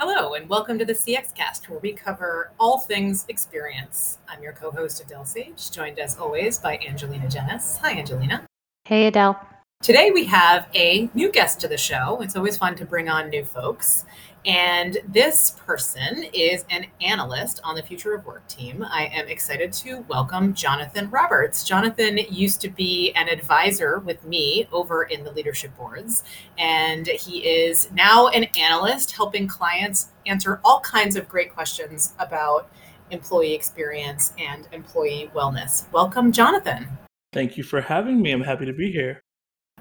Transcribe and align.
Hello, 0.00 0.34
and 0.34 0.48
welcome 0.48 0.76
to 0.80 0.84
the 0.84 0.92
CX 0.92 1.32
Cast, 1.36 1.70
where 1.70 1.78
we 1.78 1.92
cover 1.92 2.50
all 2.58 2.80
things 2.80 3.24
experience. 3.28 4.18
I'm 4.28 4.42
your 4.42 4.52
co 4.52 4.72
host, 4.72 5.00
Adele 5.00 5.24
Sage, 5.24 5.70
joined 5.70 6.00
as 6.00 6.18
always 6.18 6.58
by 6.58 6.80
Angelina 6.84 7.26
Gennis. 7.26 7.78
Hi, 7.78 7.92
Angelina. 7.92 8.44
Hey, 8.86 9.06
Adele. 9.06 9.38
Today 9.82 10.10
we 10.10 10.24
have 10.24 10.66
a 10.74 11.08
new 11.14 11.30
guest 11.30 11.60
to 11.60 11.68
the 11.68 11.78
show. 11.78 12.20
It's 12.20 12.34
always 12.34 12.56
fun 12.56 12.74
to 12.74 12.84
bring 12.84 13.08
on 13.08 13.30
new 13.30 13.44
folks. 13.44 14.04
And 14.46 14.98
this 15.08 15.52
person 15.52 16.24
is 16.34 16.66
an 16.68 16.84
analyst 17.00 17.60
on 17.64 17.76
the 17.76 17.82
Future 17.82 18.14
of 18.14 18.26
Work 18.26 18.46
team. 18.46 18.84
I 18.86 19.06
am 19.06 19.26
excited 19.26 19.72
to 19.74 20.04
welcome 20.06 20.52
Jonathan 20.52 21.08
Roberts. 21.08 21.64
Jonathan 21.64 22.18
used 22.28 22.60
to 22.60 22.68
be 22.68 23.12
an 23.14 23.28
advisor 23.28 24.00
with 24.00 24.22
me 24.26 24.68
over 24.70 25.04
in 25.04 25.24
the 25.24 25.32
leadership 25.32 25.74
boards, 25.78 26.24
and 26.58 27.06
he 27.06 27.38
is 27.38 27.90
now 27.92 28.28
an 28.28 28.44
analyst 28.58 29.12
helping 29.12 29.48
clients 29.48 30.08
answer 30.26 30.60
all 30.62 30.80
kinds 30.80 31.16
of 31.16 31.26
great 31.26 31.50
questions 31.50 32.12
about 32.18 32.70
employee 33.10 33.54
experience 33.54 34.34
and 34.38 34.68
employee 34.72 35.30
wellness. 35.34 35.90
Welcome, 35.90 36.32
Jonathan. 36.32 36.86
Thank 37.32 37.56
you 37.56 37.62
for 37.62 37.80
having 37.80 38.20
me. 38.20 38.32
I'm 38.32 38.42
happy 38.42 38.66
to 38.66 38.74
be 38.74 38.92
here. 38.92 39.22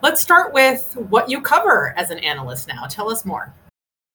Let's 0.02 0.22
start 0.22 0.54
with 0.54 0.96
what 1.10 1.30
you 1.30 1.42
cover 1.42 1.94
as 1.98 2.12
an 2.12 2.20
analyst 2.20 2.70
now. 2.70 2.86
Tell 2.86 3.10
us 3.10 3.26
more. 3.26 3.54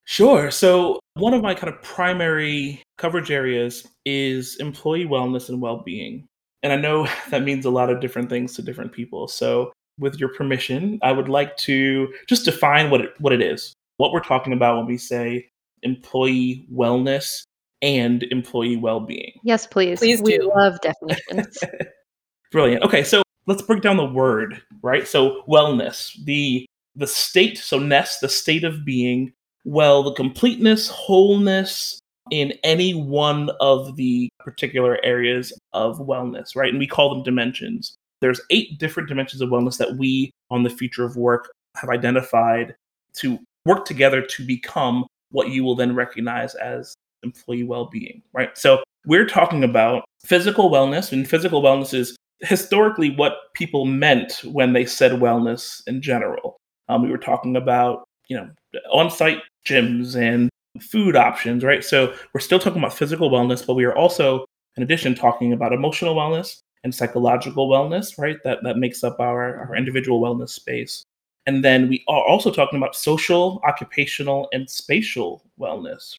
Sure. 0.09 0.51
So, 0.51 1.01
one 1.17 1.35
of 1.35 1.43
my 1.43 1.55
kind 1.55 1.71
of 1.71 1.83
primary 1.83 2.83
coverage 2.97 3.31
areas 3.31 3.87
is 4.07 4.57
employee 4.57 5.05
wellness 5.05 5.51
and 5.51 5.61
well 5.61 5.83
being. 5.85 6.27
And 6.63 6.73
I 6.73 6.77
know 6.77 7.07
that 7.31 7.43
means 7.43 7.67
a 7.67 7.71
lot 7.71 7.91
of 7.91 8.01
different 8.01 8.31
things 8.31 8.55
to 8.55 8.63
different 8.63 8.91
people. 8.91 9.29
So, 9.29 9.71
with 9.99 10.19
your 10.19 10.31
permission, 10.31 10.99
I 11.03 11.13
would 11.13 11.29
like 11.29 11.55
to 11.59 12.09
just 12.27 12.47
define 12.47 12.89
what 12.89 13.03
it, 13.03 13.11
what 13.19 13.35
it 13.35 13.43
is, 13.43 13.75
what 13.99 14.13
we're 14.13 14.21
talking 14.21 14.55
about 14.55 14.79
when 14.79 14.87
we 14.87 14.97
say 14.97 15.47
employee 15.83 16.67
wellness 16.73 17.43
and 17.83 18.23
employee 18.31 18.79
well 18.79 19.01
being. 19.01 19.33
Yes, 19.43 19.67
please. 19.67 19.99
Please 19.99 20.23
we 20.23 20.39
do. 20.39 20.51
love 20.57 20.81
definitions. 20.81 21.59
Brilliant. 22.51 22.83
Okay, 22.83 23.05
so 23.05 23.21
let's 23.47 23.61
break 23.61 23.83
down 23.83 23.99
the 23.99 24.07
word, 24.07 24.63
right? 24.81 25.07
So, 25.07 25.43
wellness, 25.47 26.15
the 26.25 26.65
the 26.97 27.07
state, 27.07 27.59
so 27.59 27.79
ness, 27.79 28.21
the 28.21 28.29
state 28.31 28.65
of 28.65 28.87
being, 28.87 29.35
well, 29.65 30.03
the 30.03 30.13
completeness, 30.13 30.89
wholeness 30.89 32.01
in 32.31 32.53
any 32.63 32.93
one 32.95 33.51
of 33.61 33.97
the 33.97 34.29
particular 34.41 34.99
areas 35.03 35.53
of 35.73 35.99
wellness, 35.99 36.55
right? 36.55 36.71
And 36.71 36.79
we 36.79 36.87
call 36.87 37.11
them 37.11 37.23
dimensions. 37.23 37.97
There's 38.21 38.41
eight 38.51 38.79
different 38.79 39.09
dimensions 39.09 39.41
of 39.41 39.49
wellness 39.49 39.79
that 39.79 39.97
we 39.97 40.31
on 40.51 40.63
the 40.63 40.71
future 40.71 41.05
of 41.05 41.17
work 41.17 41.51
have 41.77 41.91
identified 41.91 42.75
to 43.15 43.39
work 43.65 43.85
together 43.85 44.23
to 44.23 44.47
become 44.47 45.07
what 45.31 45.51
you 45.51 45.63
will 45.63 45.75
then 45.75 45.95
recognize 45.95 46.55
as 46.55 46.95
employee 47.23 47.65
well-being, 47.65 48.23
right? 48.33 48.57
So 48.57 48.83
we're 49.07 49.27
talking 49.27 49.65
about 49.65 50.05
physical 50.25 50.71
wellness, 50.71 51.13
and 51.13 51.29
physical 51.29 51.63
wellness 51.63 51.95
is 51.95 52.17
historically 52.41 53.11
what 53.11 53.35
people 53.55 53.85
meant 53.85 54.41
when 54.45 54.73
they 54.73 54.87
said 54.87 55.13
wellness 55.13 55.83
in 55.87 56.03
general. 56.03 56.57
Um, 56.89 57.03
we 57.03 57.11
were 57.11 57.19
talking 57.19 57.57
about, 57.57 58.05
you 58.29 58.37
know, 58.37 58.49
on-site 58.93 59.43
gyms 59.67 60.17
and 60.17 60.49
food 60.81 61.17
options, 61.17 61.65
right? 61.65 61.83
So 61.83 62.15
we're 62.33 62.41
still 62.41 62.59
talking 62.59 62.79
about 62.79 62.95
physical 62.95 63.31
wellness, 63.31 63.67
but 63.67 63.75
we 63.75 63.85
are 63.85 63.97
also, 63.97 64.45
in 64.77 64.83
addition, 64.83 65.15
talking 65.15 65.53
about 65.53 65.73
emotional 65.73 66.15
wellness 66.15 66.61
and 66.85 66.95
psychological 66.95 67.69
wellness, 67.69 68.19
right? 68.19 68.37
That 68.45 68.59
that 68.63 68.77
makes 68.77 69.03
up 69.03 69.19
our, 69.19 69.57
our 69.57 69.75
individual 69.75 70.21
wellness 70.21 70.51
space. 70.51 71.03
And 71.47 71.65
then 71.65 71.89
we 71.89 72.05
are 72.09 72.23
also 72.23 72.53
talking 72.53 72.77
about 72.77 72.95
social, 72.95 73.61
occupational, 73.67 74.49
and 74.53 74.69
spatial 74.69 75.43
wellness. 75.59 76.15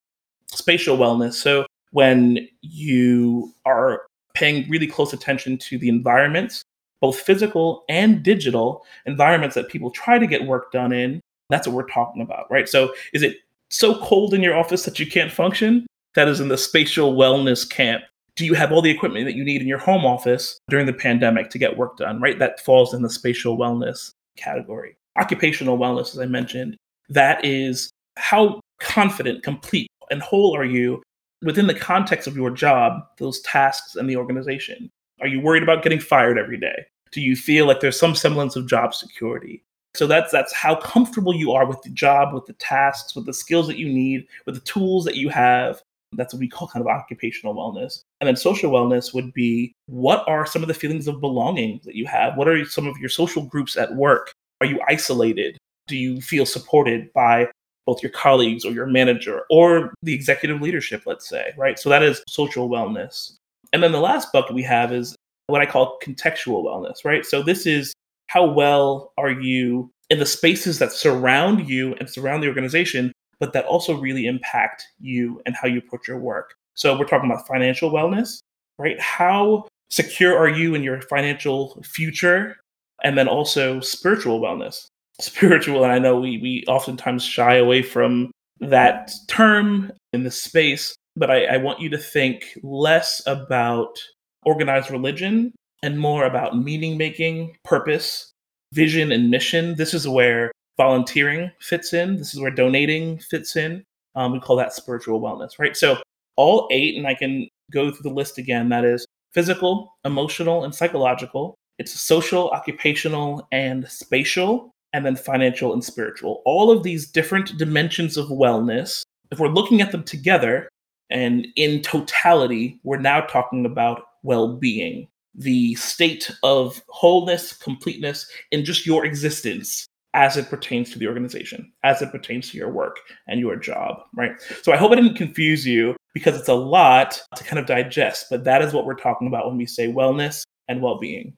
Spatial 0.47 0.97
wellness. 0.97 1.35
So 1.35 1.65
when 1.91 2.47
you 2.61 3.53
are 3.65 4.01
paying 4.33 4.67
really 4.69 4.87
close 4.87 5.13
attention 5.13 5.57
to 5.59 5.77
the 5.77 5.89
environments, 5.89 6.63
both 6.99 7.19
physical 7.19 7.85
and 7.89 8.23
digital 8.23 8.83
environments 9.05 9.55
that 9.55 9.69
people 9.69 9.91
try 9.91 10.17
to 10.17 10.27
get 10.27 10.45
work 10.45 10.71
done 10.71 10.91
in, 10.91 11.21
that's 11.49 11.67
what 11.67 11.75
we're 11.75 11.87
talking 11.87 12.21
about, 12.21 12.49
right? 12.49 12.67
So 12.69 12.93
is 13.13 13.23
it 13.23 13.37
so 13.69 13.99
cold 14.03 14.33
in 14.33 14.41
your 14.41 14.55
office 14.55 14.83
that 14.83 14.99
you 14.99 15.07
can't 15.07 15.31
function? 15.31 15.85
That 16.15 16.27
is 16.27 16.39
in 16.39 16.47
the 16.47 16.57
spatial 16.57 17.13
wellness 17.13 17.69
camp. 17.69 18.03
Do 18.35 18.45
you 18.45 18.53
have 18.53 18.71
all 18.71 18.81
the 18.81 18.89
equipment 18.89 19.25
that 19.25 19.35
you 19.35 19.43
need 19.43 19.61
in 19.61 19.67
your 19.67 19.79
home 19.79 20.05
office 20.05 20.57
during 20.69 20.85
the 20.85 20.93
pandemic 20.93 21.49
to 21.49 21.57
get 21.57 21.77
work 21.77 21.97
done, 21.97 22.21
right? 22.21 22.39
That 22.39 22.59
falls 22.61 22.93
in 22.93 23.01
the 23.01 23.09
spatial 23.09 23.57
wellness 23.57 24.11
category. 24.37 24.95
Occupational 25.17 25.77
wellness, 25.77 26.13
as 26.13 26.19
I 26.19 26.25
mentioned, 26.25 26.77
that 27.09 27.43
is 27.43 27.91
how 28.15 28.61
confident, 28.79 29.43
complete, 29.43 29.87
and 30.09 30.21
whole 30.21 30.55
are 30.55 30.65
you 30.65 31.01
within 31.43 31.67
the 31.67 31.73
context 31.73 32.27
of 32.27 32.35
your 32.35 32.49
job, 32.49 33.01
those 33.17 33.41
tasks, 33.41 33.95
and 33.95 34.09
the 34.09 34.15
organization? 34.15 34.89
Are 35.21 35.27
you 35.27 35.41
worried 35.41 35.63
about 35.63 35.83
getting 35.83 35.99
fired 35.99 36.37
every 36.37 36.57
day? 36.57 36.85
Do 37.11 37.21
you 37.21 37.35
feel 37.35 37.65
like 37.65 37.81
there's 37.81 37.99
some 37.99 38.15
semblance 38.15 38.55
of 38.55 38.67
job 38.67 38.93
security? 38.93 39.63
So 39.95 40.07
that's 40.07 40.31
that's 40.31 40.53
how 40.53 40.75
comfortable 40.75 41.33
you 41.33 41.51
are 41.51 41.65
with 41.65 41.81
the 41.81 41.89
job, 41.89 42.33
with 42.33 42.45
the 42.45 42.53
tasks, 42.53 43.15
with 43.15 43.25
the 43.25 43.33
skills 43.33 43.67
that 43.67 43.77
you 43.77 43.89
need, 43.89 44.27
with 44.45 44.55
the 44.55 44.61
tools 44.61 45.05
that 45.05 45.15
you 45.15 45.29
have. 45.29 45.81
That's 46.13 46.33
what 46.33 46.39
we 46.39 46.47
call 46.47 46.67
kind 46.67 46.81
of 46.81 46.87
occupational 46.87 47.53
wellness. 47.53 48.01
And 48.19 48.27
then 48.27 48.35
social 48.35 48.71
wellness 48.71 49.13
would 49.13 49.33
be 49.33 49.73
what 49.87 50.27
are 50.27 50.45
some 50.45 50.61
of 50.63 50.67
the 50.67 50.73
feelings 50.73 51.07
of 51.07 51.21
belonging 51.21 51.81
that 51.85 51.95
you 51.95 52.05
have? 52.07 52.35
What 52.35 52.47
are 52.47 52.65
some 52.65 52.87
of 52.87 52.97
your 52.97 53.09
social 53.09 53.43
groups 53.43 53.77
at 53.77 53.95
work? 53.95 54.31
Are 54.61 54.67
you 54.67 54.79
isolated? 54.87 55.57
Do 55.87 55.95
you 55.95 56.19
feel 56.21 56.45
supported 56.45 57.11
by 57.13 57.49
both 57.85 58.03
your 58.03 58.11
colleagues 58.11 58.65
or 58.65 58.71
your 58.71 58.85
manager 58.85 59.41
or 59.49 59.93
the 60.03 60.13
executive 60.13 60.61
leadership, 60.61 61.03
let's 61.07 61.27
say, 61.27 61.51
right? 61.57 61.79
So 61.79 61.89
that 61.89 62.03
is 62.03 62.21
social 62.27 62.69
wellness. 62.69 63.33
And 63.73 63.81
then 63.81 63.91
the 63.91 63.99
last 63.99 64.31
bucket 64.31 64.53
we 64.53 64.63
have 64.63 64.93
is 64.93 65.15
what 65.47 65.61
I 65.61 65.65
call 65.65 65.97
contextual 66.03 66.63
wellness, 66.63 67.03
right? 67.03 67.25
So 67.25 67.41
this 67.41 67.65
is 67.65 67.93
how 68.29 68.45
well 68.45 69.11
are 69.17 69.31
you 69.31 69.91
in 70.11 70.19
the 70.19 70.25
spaces 70.25 70.77
that 70.77 70.91
surround 70.91 71.67
you 71.67 71.95
and 71.95 72.07
surround 72.07 72.43
the 72.43 72.47
organization, 72.47 73.11
but 73.39 73.53
that 73.53 73.65
also 73.65 73.99
really 73.99 74.27
impact 74.27 74.83
you 74.99 75.41
and 75.47 75.55
how 75.55 75.67
you 75.67 75.79
approach 75.79 76.07
your 76.07 76.19
work. 76.19 76.53
So 76.75 76.97
we're 76.97 77.05
talking 77.05 77.29
about 77.29 77.47
financial 77.47 77.91
wellness, 77.91 78.39
right? 78.77 78.99
How 78.99 79.67
secure 79.89 80.37
are 80.37 80.47
you 80.47 80.75
in 80.75 80.83
your 80.83 81.01
financial 81.01 81.81
future? 81.83 82.55
And 83.03 83.17
then 83.17 83.27
also 83.27 83.79
spiritual 83.79 84.39
wellness. 84.39 84.85
Spiritual, 85.21 85.83
and 85.83 85.91
I 85.91 85.99
know 85.99 86.17
we 86.17 86.37
we 86.37 86.63
oftentimes 86.69 87.25
shy 87.25 87.55
away 87.55 87.81
from 87.81 88.31
that 88.61 89.11
term 89.27 89.91
in 90.13 90.23
this 90.23 90.41
space, 90.41 90.95
but 91.17 91.29
I, 91.29 91.43
I 91.43 91.57
want 91.57 91.81
you 91.81 91.89
to 91.89 91.97
think 91.97 92.57
less 92.63 93.21
about 93.27 93.99
organized 94.43 94.89
religion 94.91 95.51
and 95.83 95.99
more 95.99 96.25
about 96.25 96.57
meaning 96.57 96.97
making, 96.97 97.55
purpose, 97.63 98.33
vision, 98.73 99.11
and 99.11 99.29
mission. 99.29 99.75
This 99.75 99.93
is 99.93 100.07
where 100.07 100.51
volunteering 100.77 101.51
fits 101.59 101.93
in. 101.93 102.17
This 102.17 102.33
is 102.33 102.39
where 102.39 102.51
donating 102.51 103.19
fits 103.19 103.55
in. 103.55 103.83
Um, 104.15 104.31
we 104.31 104.39
call 104.39 104.55
that 104.57 104.73
spiritual 104.73 105.21
wellness, 105.21 105.59
right? 105.59 105.75
So, 105.75 105.97
all 106.35 106.67
eight, 106.71 106.95
and 106.95 107.07
I 107.07 107.13
can 107.13 107.47
go 107.71 107.91
through 107.91 108.09
the 108.09 108.15
list 108.15 108.37
again 108.37 108.69
that 108.69 108.85
is 108.85 109.05
physical, 109.33 109.93
emotional, 110.05 110.63
and 110.63 110.73
psychological. 110.73 111.55
It's 111.77 111.99
social, 111.99 112.49
occupational, 112.49 113.47
and 113.51 113.87
spatial, 113.87 114.71
and 114.93 115.05
then 115.05 115.15
financial 115.15 115.73
and 115.73 115.83
spiritual. 115.83 116.41
All 116.45 116.71
of 116.71 116.83
these 116.83 117.09
different 117.09 117.57
dimensions 117.57 118.17
of 118.17 118.27
wellness, 118.27 119.03
if 119.31 119.39
we're 119.39 119.49
looking 119.49 119.81
at 119.81 119.91
them 119.91 120.03
together 120.03 120.67
and 121.09 121.47
in 121.55 121.81
totality, 121.81 122.79
we're 122.83 122.97
now 122.97 123.21
talking 123.21 123.65
about 123.65 124.03
well 124.23 124.57
being 124.57 125.07
the 125.39 125.73
state 125.75 126.29
of 126.43 126.81
wholeness, 126.89 127.53
completeness 127.53 128.29
in 128.51 128.65
just 128.65 128.85
your 128.85 129.05
existence 129.05 129.87
as 130.13 130.37
it 130.37 130.49
pertains 130.49 130.91
to 130.91 130.99
the 130.99 131.07
organization, 131.07 131.71
as 131.83 132.01
it 132.01 132.11
pertains 132.11 132.49
to 132.49 132.57
your 132.57 132.69
work 132.69 132.97
and 133.27 133.39
your 133.39 133.55
job, 133.55 134.01
right? 134.15 134.31
So 134.63 134.73
I 134.73 134.77
hope 134.77 134.91
I 134.91 134.95
didn't 134.95 135.15
confuse 135.15 135.65
you 135.65 135.95
because 136.13 136.37
it's 136.37 136.49
a 136.49 136.53
lot 136.53 137.21
to 137.35 137.43
kind 137.43 137.59
of 137.59 137.65
digest, 137.65 138.25
but 138.29 138.43
that 138.43 138.61
is 138.61 138.73
what 138.73 138.85
we're 138.85 138.95
talking 138.95 139.27
about 139.27 139.47
when 139.47 139.57
we 139.57 139.65
say 139.65 139.87
wellness 139.87 140.43
and 140.67 140.81
well 140.81 140.99
being. 140.99 141.33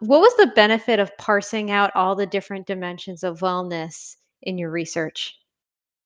what 0.00 0.20
was 0.20 0.34
the 0.36 0.52
benefit 0.54 0.98
of 0.98 1.16
parsing 1.18 1.70
out 1.70 1.92
all 1.94 2.16
the 2.16 2.26
different 2.26 2.66
dimensions 2.66 3.22
of 3.22 3.40
wellness 3.40 4.16
in 4.42 4.58
your 4.58 4.70
research? 4.70 5.36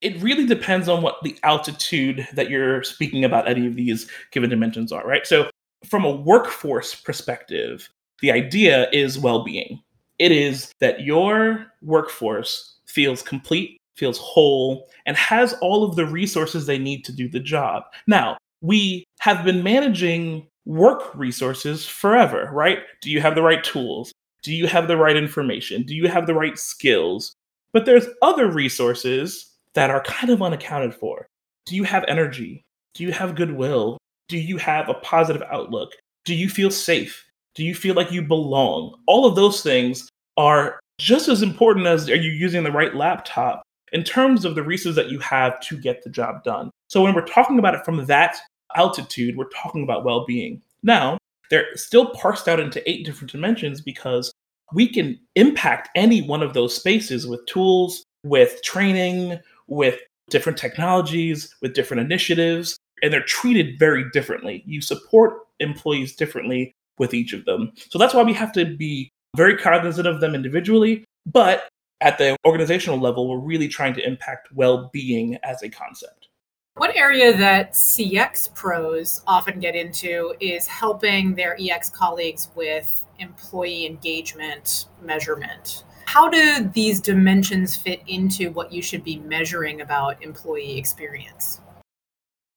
It 0.03 0.21
really 0.23 0.47
depends 0.47 0.89
on 0.89 1.03
what 1.03 1.17
the 1.23 1.39
altitude 1.43 2.27
that 2.35 2.51
you're 2.51 2.83
speaking 2.83 3.25
about 3.25 3.49
any 3.49 3.67
of 3.67 3.75
these 3.75 4.11
given 4.33 4.51
dimensions 4.51 4.93
are, 4.93 5.07
right? 5.07 5.27
So 5.27 5.49
from 5.89 6.05
a 6.05 6.11
workforce 6.11 6.95
perspective, 6.95 7.89
the 8.21 8.33
idea 8.33 8.89
is 8.91 9.19
well 9.19 9.45
being. 9.45 9.83
It 10.19 10.33
is 10.33 10.73
that 10.81 11.03
your 11.03 11.67
workforce 11.83 12.79
feels 12.87 13.23
complete, 13.23 13.79
feels 13.97 14.19
whole, 14.19 14.89
and 15.05 15.17
has 15.17 15.53
all 15.55 15.85
of 15.85 15.97
the 15.97 16.07
resources 16.07 16.67
they 16.67 16.79
need 16.79 17.05
to 17.05 17.13
do 17.13 17.29
the 17.29 17.41
job. 17.41 17.85
Now, 18.07 18.39
we 18.63 19.05
have 19.21 19.45
been 19.45 19.63
managing 19.63 20.47
work 20.65 21.15
resources 21.15 21.87
forever, 21.87 22.49
right? 22.53 22.79
Do 23.03 23.11
you 23.11 23.21
have 23.21 23.35
the 23.35 23.43
right 23.43 23.63
tools? 23.63 24.13
Do 24.43 24.55
you 24.55 24.67
have 24.67 24.89
the 24.89 24.97
right 24.97 25.17
information? 25.17 25.83
Do 25.83 25.95
you 25.95 26.09
have 26.09 26.27
the 26.27 26.35
right 26.35 26.59
skills? 26.59 27.35
But 27.73 27.85
there's 27.85 28.07
other 28.23 28.51
resources 28.51 29.53
that 29.75 29.91
are 29.91 30.03
kind 30.03 30.31
of 30.31 30.43
unaccounted 30.43 30.95
for. 30.95 31.27
do 31.67 31.77
you 31.77 31.85
have 31.85 32.05
energy? 32.09 32.65
Do 32.95 33.03
you 33.05 33.13
have 33.13 33.35
goodwill? 33.35 33.99
Do 34.29 34.39
you 34.39 34.57
have 34.59 34.89
a 34.89 34.95
positive 34.95 35.43
outlook? 35.51 35.93
Do 36.25 36.35
you 36.35 36.49
feel 36.49 36.71
safe? 36.71 37.25
Do 37.55 37.65
you 37.65 37.75
feel 37.75 37.95
like 37.95 38.11
you 38.11 38.23
belong? 38.23 38.99
All 39.07 39.25
of 39.25 39.37
those 39.37 39.63
things 39.63 40.09
are 40.37 40.81
just 40.99 41.29
as 41.29 41.43
important 41.43 41.87
as 41.87 42.11
are 42.11 42.17
you 42.17 42.33
using 42.33 42.65
the 42.65 42.73
right 42.73 42.95
laptop 42.95 43.63
in 43.93 44.03
terms 44.03 44.45
of 44.45 44.55
the 44.55 44.63
resources 44.63 44.97
that 44.97 45.11
you 45.11 45.19
have 45.21 45.61
to 45.61 45.79
get 45.79 46.03
the 46.03 46.11
job 46.11 46.43
done. 46.43 46.71
So 46.89 47.03
when 47.03 47.15
we're 47.15 47.25
talking 47.25 47.59
about 47.59 47.75
it 47.75 47.85
from 47.85 48.05
that 48.07 48.37
altitude, 48.75 49.37
we're 49.37 49.49
talking 49.51 49.85
about 49.85 50.05
well-being. 50.05 50.61
Now, 50.83 51.19
they're 51.51 51.77
still 51.77 52.11
parsed 52.11 52.49
out 52.49 52.61
into 52.61 52.89
eight 52.91 53.07
different 53.07 53.31
dimensions 53.31 53.81
because 53.81 54.33
we 54.73 54.89
can 54.89 55.19
impact 55.37 55.91
any 55.95 56.23
one 56.23 56.43
of 56.43 56.53
those 56.53 56.75
spaces 56.75 57.27
with 57.27 57.47
tools, 57.47 58.03
with 58.25 58.61
training, 58.63 59.39
with 59.69 60.01
different 60.29 60.59
technologies, 60.59 61.55
with 61.63 61.75
different 61.75 62.01
initiatives, 62.01 62.77
and 63.03 63.13
they're 63.13 63.23
treated 63.23 63.79
very 63.79 64.09
differently. 64.11 64.63
You 64.67 64.81
support 64.81 65.39
employees 65.61 66.15
differently 66.15 66.73
with 66.99 67.15
each 67.15 67.33
of 67.33 67.45
them. 67.45 67.73
So 67.91 67.99
that's 67.99 68.15
why 68.15 68.23
we 68.23 68.33
have 68.35 68.53
to 68.53 68.65
be 68.65 69.11
very 69.37 69.57
cognizant 69.57 70.07
of 70.07 70.21
them 70.21 70.35
individually, 70.35 71.05
but 71.27 71.69
at 72.01 72.19
the 72.19 72.37
organizational 72.47 72.99
level, 72.99 73.29
we're 73.29 73.39
really 73.39 73.69
trying 73.69 73.95
to 73.95 74.07
impact 74.07 74.49
well 74.53 74.91
being 74.93 75.37
as 75.43 75.63
a 75.63 75.69
concept. 75.69 76.29
One 76.77 76.93
area 76.95 77.35
that 77.37 77.73
CX 77.73 78.55
pros 78.55 79.23
often 79.27 79.61
get 79.61 79.75
into 79.75 80.35
is 80.41 80.67
helping 80.67 81.35
their 81.35 81.57
EX 81.59 81.89
colleagues 81.89 82.49
with 82.55 83.07
employee 83.19 83.87
engagement 83.87 84.87
measurement. 85.01 85.85
How 86.05 86.29
do 86.29 86.71
these 86.75 87.01
dimensions 87.01 87.77
fit 87.77 88.01
into 88.07 88.51
what 88.51 88.73
you 88.73 88.83
should 88.83 89.05
be 89.05 89.17
measuring 89.19 89.81
about 89.81 90.23
employee 90.23 90.77
experience? 90.77 91.61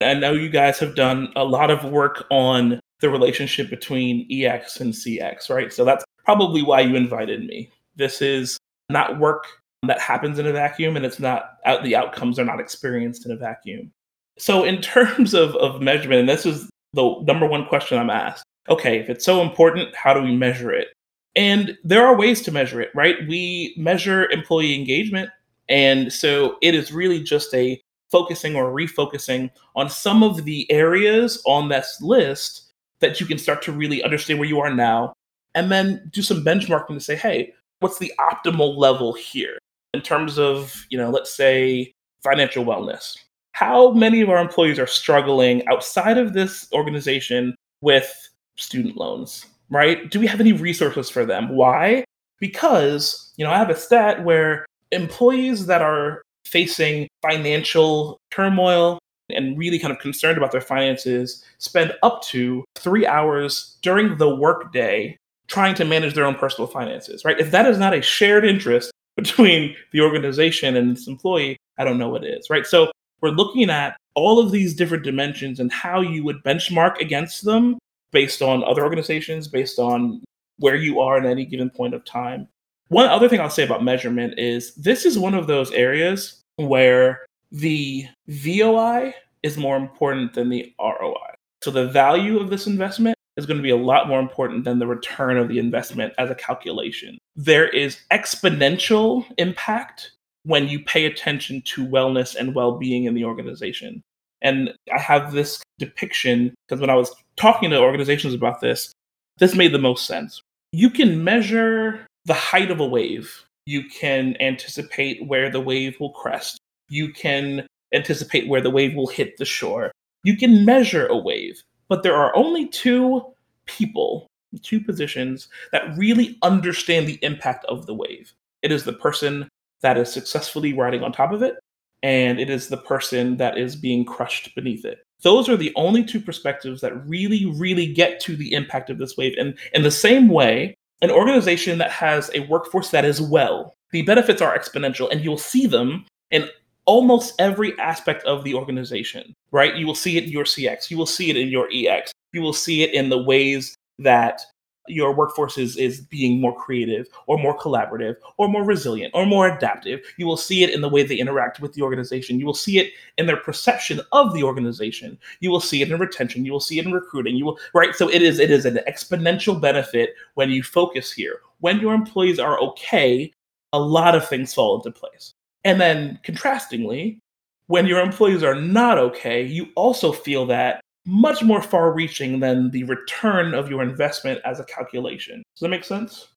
I 0.02 0.14
know 0.14 0.34
you 0.34 0.50
guys 0.50 0.80
have 0.80 0.96
done 0.96 1.32
a 1.36 1.44
lot 1.44 1.72
of 1.72 1.84
work 1.84 2.26
on 2.30 2.80
the 3.02 3.10
relationship 3.10 3.70
between 3.70 4.28
EX 4.32 4.80
and 4.80 4.94
CX, 4.94 5.50
right? 5.50 5.72
So 5.72 5.86
that's 5.86 6.06
probably 6.26 6.62
why 6.62 6.82
you 6.82 6.96
invited 6.96 7.46
me. 7.46 7.70
This 7.96 8.22
is 8.22 8.58
not 8.90 9.20
work 9.20 9.46
that 9.88 10.00
happens 10.00 10.40
in 10.40 10.48
a 10.48 10.52
vacuum 10.52 10.98
and 10.98 11.06
it's 11.06 11.20
not 11.20 11.58
out 11.66 11.84
the 11.84 11.96
outcomes 11.96 12.38
are 12.38 12.46
not 12.46 12.60
experienced 12.60 13.26
in 13.26 13.32
a 13.32 13.36
vacuum. 13.36 13.92
So 14.38 14.64
in 14.64 14.82
terms 14.82 15.34
of, 15.34 15.56
of 15.56 15.82
measurement, 15.82 16.22
and 16.22 16.30
this 16.30 16.46
is 16.46 16.70
the 16.94 17.22
number 17.24 17.46
one 17.46 17.66
question 17.66 17.98
I'm 17.98 18.10
asked. 18.10 18.44
Okay, 18.70 19.00
if 19.00 19.10
it's 19.10 19.26
so 19.26 19.42
important, 19.42 19.96
how 19.96 20.14
do 20.14 20.22
we 20.22 20.36
measure 20.36 20.72
it? 20.72 20.90
And 21.36 21.78
there 21.84 22.06
are 22.06 22.18
ways 22.18 22.42
to 22.44 22.52
measure 22.52 22.82
it, 22.82 22.90
right? 22.94 23.16
We 23.28 23.74
measure 23.78 24.30
employee 24.30 24.76
engagement. 24.76 25.30
And 25.68 26.12
so 26.12 26.58
it 26.62 26.76
is 26.76 26.92
really 26.92 27.22
just 27.22 27.54
a 27.54 27.80
focusing 28.12 28.56
or 28.56 28.72
refocusing 28.72 29.50
on 29.76 29.90
some 29.90 30.24
of 30.24 30.46
the 30.46 30.70
areas 30.72 31.42
on 31.46 31.70
this 31.70 32.02
list 32.02 32.72
that 33.00 33.20
you 33.20 33.26
can 33.26 33.38
start 33.38 33.62
to 33.62 33.72
really 33.72 34.04
understand 34.04 34.40
where 34.40 34.50
you 34.50 34.60
are 34.60 34.74
now 34.74 35.14
and 35.56 35.72
then 35.72 36.10
do 36.12 36.22
some 36.22 36.44
benchmarking 36.44 36.94
to 36.94 37.00
say 37.00 37.16
hey 37.16 37.54
what's 37.80 38.00
the 38.00 38.12
optimal 38.20 38.78
level 38.78 39.14
here 39.14 39.58
in 39.94 40.02
terms 40.02 40.38
of 40.38 40.86
you 40.90 40.98
know 40.98 41.10
let's 41.10 41.34
say 41.34 41.92
financial 42.22 42.66
wellness? 42.66 43.18
How 43.54 43.92
many 43.92 44.22
of 44.22 44.30
our 44.30 44.38
employees 44.38 44.80
are 44.80 44.88
struggling 44.88 45.68
outside 45.68 46.18
of 46.18 46.34
this 46.34 46.68
organization 46.74 47.56
with 47.82 48.30
student 48.56 48.98
loans 48.98 49.46
right? 49.70 50.10
Do 50.10 50.20
we 50.20 50.28
have 50.28 50.40
any 50.40 50.54
resources 50.54 51.10
for 51.10 51.26
them? 51.26 51.50
Why? 51.50 52.04
Because 52.40 53.34
you 53.38 53.46
know 53.46 53.52
i 53.52 53.58
have 53.58 53.70
a 53.70 53.76
stat 53.76 54.24
where 54.24 54.66
employees 54.92 55.66
that 55.68 55.82
are 55.82 56.22
facing 56.50 57.08
financial 57.22 58.20
turmoil 58.32 59.00
and 59.30 59.58
really 59.58 59.80
kind 59.80 59.94
of 59.94 60.00
concerned 60.00 60.38
about 60.38 60.52
their 60.52 60.62
finances 60.62 61.44
spend 61.60 61.94
up 62.02 62.22
to 62.24 62.66
three 62.76 63.06
hours 63.06 63.78
during 63.82 64.18
the 64.18 64.36
workday 64.36 65.16
trying 65.48 65.76
to 65.76 65.86
manage 65.86 66.14
their 66.14 66.26
own 66.26 66.36
personal 66.36 66.68
finances, 66.68 67.24
right? 67.26 67.40
If 67.40 67.52
that 67.52 67.66
is 67.66 67.78
not 67.78 67.94
a 67.94 68.02
shared 68.02 68.46
interest 68.46 68.92
between 69.16 69.76
the 69.92 70.02
organization 70.02 70.76
and 70.76 70.92
its 70.92 71.08
employee, 71.08 71.58
I 71.78 71.84
don't 71.84 71.98
know 71.98 72.10
what 72.10 72.26
is, 72.26 72.50
right? 72.50 72.66
So 72.66 72.92
we're 73.22 73.30
looking 73.30 73.70
at 73.70 73.98
all 74.16 74.40
of 74.40 74.52
these 74.52 74.74
different 74.74 75.04
dimensions 75.04 75.60
and 75.60 75.72
how 75.72 76.02
you 76.02 76.24
would 76.24 76.44
benchmark 76.44 77.00
against 77.00 77.46
them 77.46 77.78
based 78.12 78.42
on 78.42 78.64
other 78.64 78.84
organizations, 78.84 79.48
based 79.48 79.78
on 79.78 80.24
where 80.58 80.76
you 80.76 81.00
are 81.00 81.18
at 81.18 81.26
any 81.26 81.46
given 81.46 81.70
point 81.70 81.94
of 81.94 82.04
time. 82.06 82.48
One 82.88 83.08
other 83.08 83.30
thing 83.30 83.40
I'll 83.40 83.50
say 83.50 83.64
about 83.64 83.84
measurement 83.84 84.40
is 84.40 84.74
this 84.76 85.06
is 85.06 85.18
one 85.18 85.36
of 85.36 85.48
those 85.48 85.72
areas 85.72 86.39
where 86.60 87.26
the 87.52 88.06
VOI 88.28 89.14
is 89.44 89.58
more 89.58 89.78
important 89.78 90.34
than 90.34 90.50
the 90.50 90.74
ROI. 90.80 91.36
So 91.64 91.72
the 91.72 91.88
value 91.88 92.40
of 92.40 92.50
this 92.50 92.68
investment 92.68 93.18
is 93.38 93.46
going 93.46 93.58
to 93.58 93.64
be 93.64 93.70
a 93.70 93.78
lot 93.78 94.08
more 94.08 94.20
important 94.20 94.66
than 94.66 94.80
the 94.80 94.88
return 94.88 95.38
of 95.38 95.48
the 95.48 95.60
investment 95.60 96.14
as 96.18 96.30
a 96.30 96.36
calculation. 96.36 97.18
There 97.36 97.68
is 97.68 98.00
exponential 98.12 99.26
impact 99.38 100.12
when 100.44 100.68
you 100.68 100.84
pay 100.84 101.06
attention 101.06 101.62
to 101.64 101.86
wellness 101.86 102.36
and 102.36 102.56
well 102.56 102.78
being 102.78 103.06
in 103.06 103.14
the 103.14 103.26
organization. 103.26 104.02
And 104.42 104.74
I 104.94 105.00
have 105.00 105.32
this 105.32 105.62
depiction 105.80 106.54
because 106.68 106.80
when 106.80 106.90
I 106.90 106.96
was 106.96 107.14
talking 107.36 107.70
to 107.70 107.80
organizations 107.80 108.34
about 108.34 108.62
this, 108.62 108.92
this 109.38 109.56
made 109.56 109.74
the 109.74 109.80
most 109.80 110.06
sense. 110.06 110.42
You 110.72 110.90
can 110.90 111.24
measure 111.24 112.06
the 112.26 112.34
height 112.34 112.72
of 112.72 112.80
a 112.80 112.86
wave, 112.86 113.44
you 113.70 113.84
can 113.84 114.36
anticipate 114.40 115.28
where 115.28 115.52
the 115.52 115.62
wave 115.62 115.96
will 116.00 116.10
crest, 116.10 116.60
you 116.90 117.14
can 117.14 117.68
anticipate 117.94 118.48
where 118.48 118.62
the 118.62 118.70
wave 118.72 118.96
will 118.96 119.06
hit 119.06 119.38
the 119.38 119.46
shore. 119.46 119.92
You 120.24 120.36
can 120.36 120.66
measure 120.66 121.06
a 121.06 121.16
wave, 121.16 121.62
but 121.88 122.02
there 122.02 122.16
are 122.16 122.36
only 122.36 122.68
two 122.68 123.22
people, 123.68 124.26
two 124.64 124.80
positions 124.80 125.50
that 125.72 125.96
really 125.96 126.36
understand 126.42 127.06
the 127.06 127.20
impact 127.22 127.64
of 127.66 127.86
the 127.86 127.94
wave. 127.94 128.34
It 128.64 128.72
is 128.72 128.86
the 128.86 128.94
person 128.94 129.48
that 129.82 130.00
is 130.00 130.12
successfully 130.12 130.74
riding 130.74 131.04
on 131.04 131.12
top 131.12 131.32
of 131.32 131.44
it, 131.44 131.60
and 132.02 132.40
it 132.40 132.50
is 132.50 132.70
the 132.70 132.78
person 132.78 133.38
that 133.38 133.60
is 133.60 133.76
being 133.76 134.04
crushed 134.04 134.56
beneath 134.56 134.84
it. 134.84 134.98
Those 135.22 135.48
are 135.48 135.58
the 135.58 135.74
only 135.76 136.04
two 136.04 136.20
perspectives 136.20 136.82
that 136.82 137.08
really, 137.08 137.46
really 137.46 137.94
get 137.94 138.20
to 138.22 138.36
the 138.36 138.54
impact 138.54 138.90
of 138.90 138.98
this 138.98 139.16
wave. 139.16 139.36
And 139.38 139.56
in 139.74 139.84
the 139.84 139.92
same 139.92 140.28
way, 140.28 140.76
an 141.02 141.12
organization 141.12 141.78
that 141.78 141.92
has 141.92 142.30
a 142.34 142.42
workforce 142.42 142.90
that 142.90 143.06
is 143.06 143.22
well, 143.22 143.76
the 143.92 144.02
benefits 144.04 144.42
are 144.42 144.58
exponential, 144.58 145.12
and 145.12 145.24
you'll 145.24 145.38
see 145.38 145.66
them 145.66 146.06
in 146.32 146.48
almost 146.86 147.34
every 147.40 147.78
aspect 147.80 148.24
of 148.24 148.44
the 148.44 148.54
organization, 148.54 149.34
right? 149.52 149.76
You 149.76 149.86
will 149.86 149.96
see 149.96 150.18
it 150.18 150.26
in 150.26 150.32
your 150.32 150.44
CX, 150.44 150.90
you 150.90 150.98
will 150.98 151.06
see 151.06 151.30
it 151.30 151.38
in 151.38 151.50
your 151.50 151.70
EX, 151.72 152.12
you 152.34 152.42
will 152.42 152.54
see 152.54 152.84
it 152.84 152.94
in 152.94 153.10
the 153.10 153.22
ways 153.22 153.76
that 154.00 154.42
your 154.90 155.14
workforce 155.14 155.58
is, 155.58 155.78
is 155.78 156.02
being 156.02 156.42
more 156.42 156.56
creative 156.56 157.08
or 157.28 157.38
more 157.38 157.58
collaborative 157.58 158.16
or 158.38 158.48
more 158.48 158.64
resilient 158.64 159.12
or 159.14 159.26
more 159.26 159.48
adaptive. 159.48 160.02
You 160.18 160.26
will 160.26 160.38
see 160.38 160.64
it 160.64 160.72
in 160.72 160.82
the 160.82 160.90
way 160.90 161.04
they 161.04 161.18
interact 161.18 161.60
with 161.60 161.74
the 161.74 161.82
organization. 161.82 162.40
You 162.40 162.46
will 162.46 162.54
see 162.54 162.80
it 162.80 162.92
in 163.18 163.26
their 163.26 163.38
perception 163.38 164.02
of 164.12 164.34
the 164.34 164.44
organization. 164.44 165.18
You 165.40 165.52
will 165.52 165.62
see 165.62 165.82
it 165.82 165.92
in 165.92 166.00
retention. 166.00 166.46
You 166.46 166.52
will 166.52 166.60
see 166.60 166.80
it 166.80 166.86
in 166.86 166.92
recruiting. 166.92 167.36
You 167.36 167.46
will 167.46 167.60
right. 167.74 167.96
So 167.96 168.10
it 168.10 168.22
is 168.22 168.40
it 168.40 168.52
is 168.52 168.66
an 168.66 168.80
exponential 168.88 169.60
benefit 169.60 170.16
when 170.36 170.50
you 170.50 170.64
focus 170.64 171.12
here. 171.12 171.42
When 171.60 171.80
your 171.80 171.94
employees 171.94 172.40
are 172.40 172.60
okay, 172.60 173.32
a 173.74 173.80
lot 173.80 174.16
of 174.16 174.28
things 174.28 174.54
fall 174.54 174.78
into 174.78 174.92
place. 174.92 175.34
And 175.64 175.80
then 175.80 176.20
contrastingly, 176.24 177.20
when 177.68 177.86
your 177.86 178.00
employees 178.00 178.44
are 178.44 178.56
not 178.56 178.98
okay, 178.98 179.44
you 179.44 179.68
also 179.76 180.12
feel 180.12 180.46
that 180.48 180.82
much 181.06 181.44
more 181.44 181.62
far 181.62 181.92
reaching 181.94 182.40
than 182.40 182.72
the 182.72 182.84
return 182.84 183.54
of 183.54 183.70
your 183.70 183.82
investment 183.82 184.40
as 184.46 184.60
a 184.60 184.66
calculation. 184.66 185.44
Does 185.56 185.62
that 185.62 185.70
make 185.70 185.84
sense? 185.84 186.28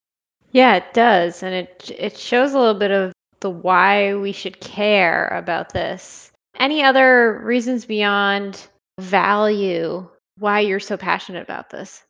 Yeah, 0.52 0.76
it 0.76 0.92
does. 0.92 1.42
And 1.42 1.54
it 1.54 1.90
it 1.98 2.16
shows 2.16 2.52
a 2.52 2.58
little 2.58 2.78
bit 2.78 2.90
of 2.90 3.12
the 3.40 3.50
why 3.50 4.14
we 4.14 4.32
should 4.32 4.60
care 4.60 5.28
about 5.28 5.72
this. 5.72 6.30
Any 6.58 6.82
other 6.82 7.40
reasons 7.42 7.84
beyond 7.84 8.66
value 9.00 10.08
why 10.38 10.60
you're 10.60 10.80
so 10.80 10.96
passionate 10.96 11.42
about 11.42 11.70
this? 11.70 12.02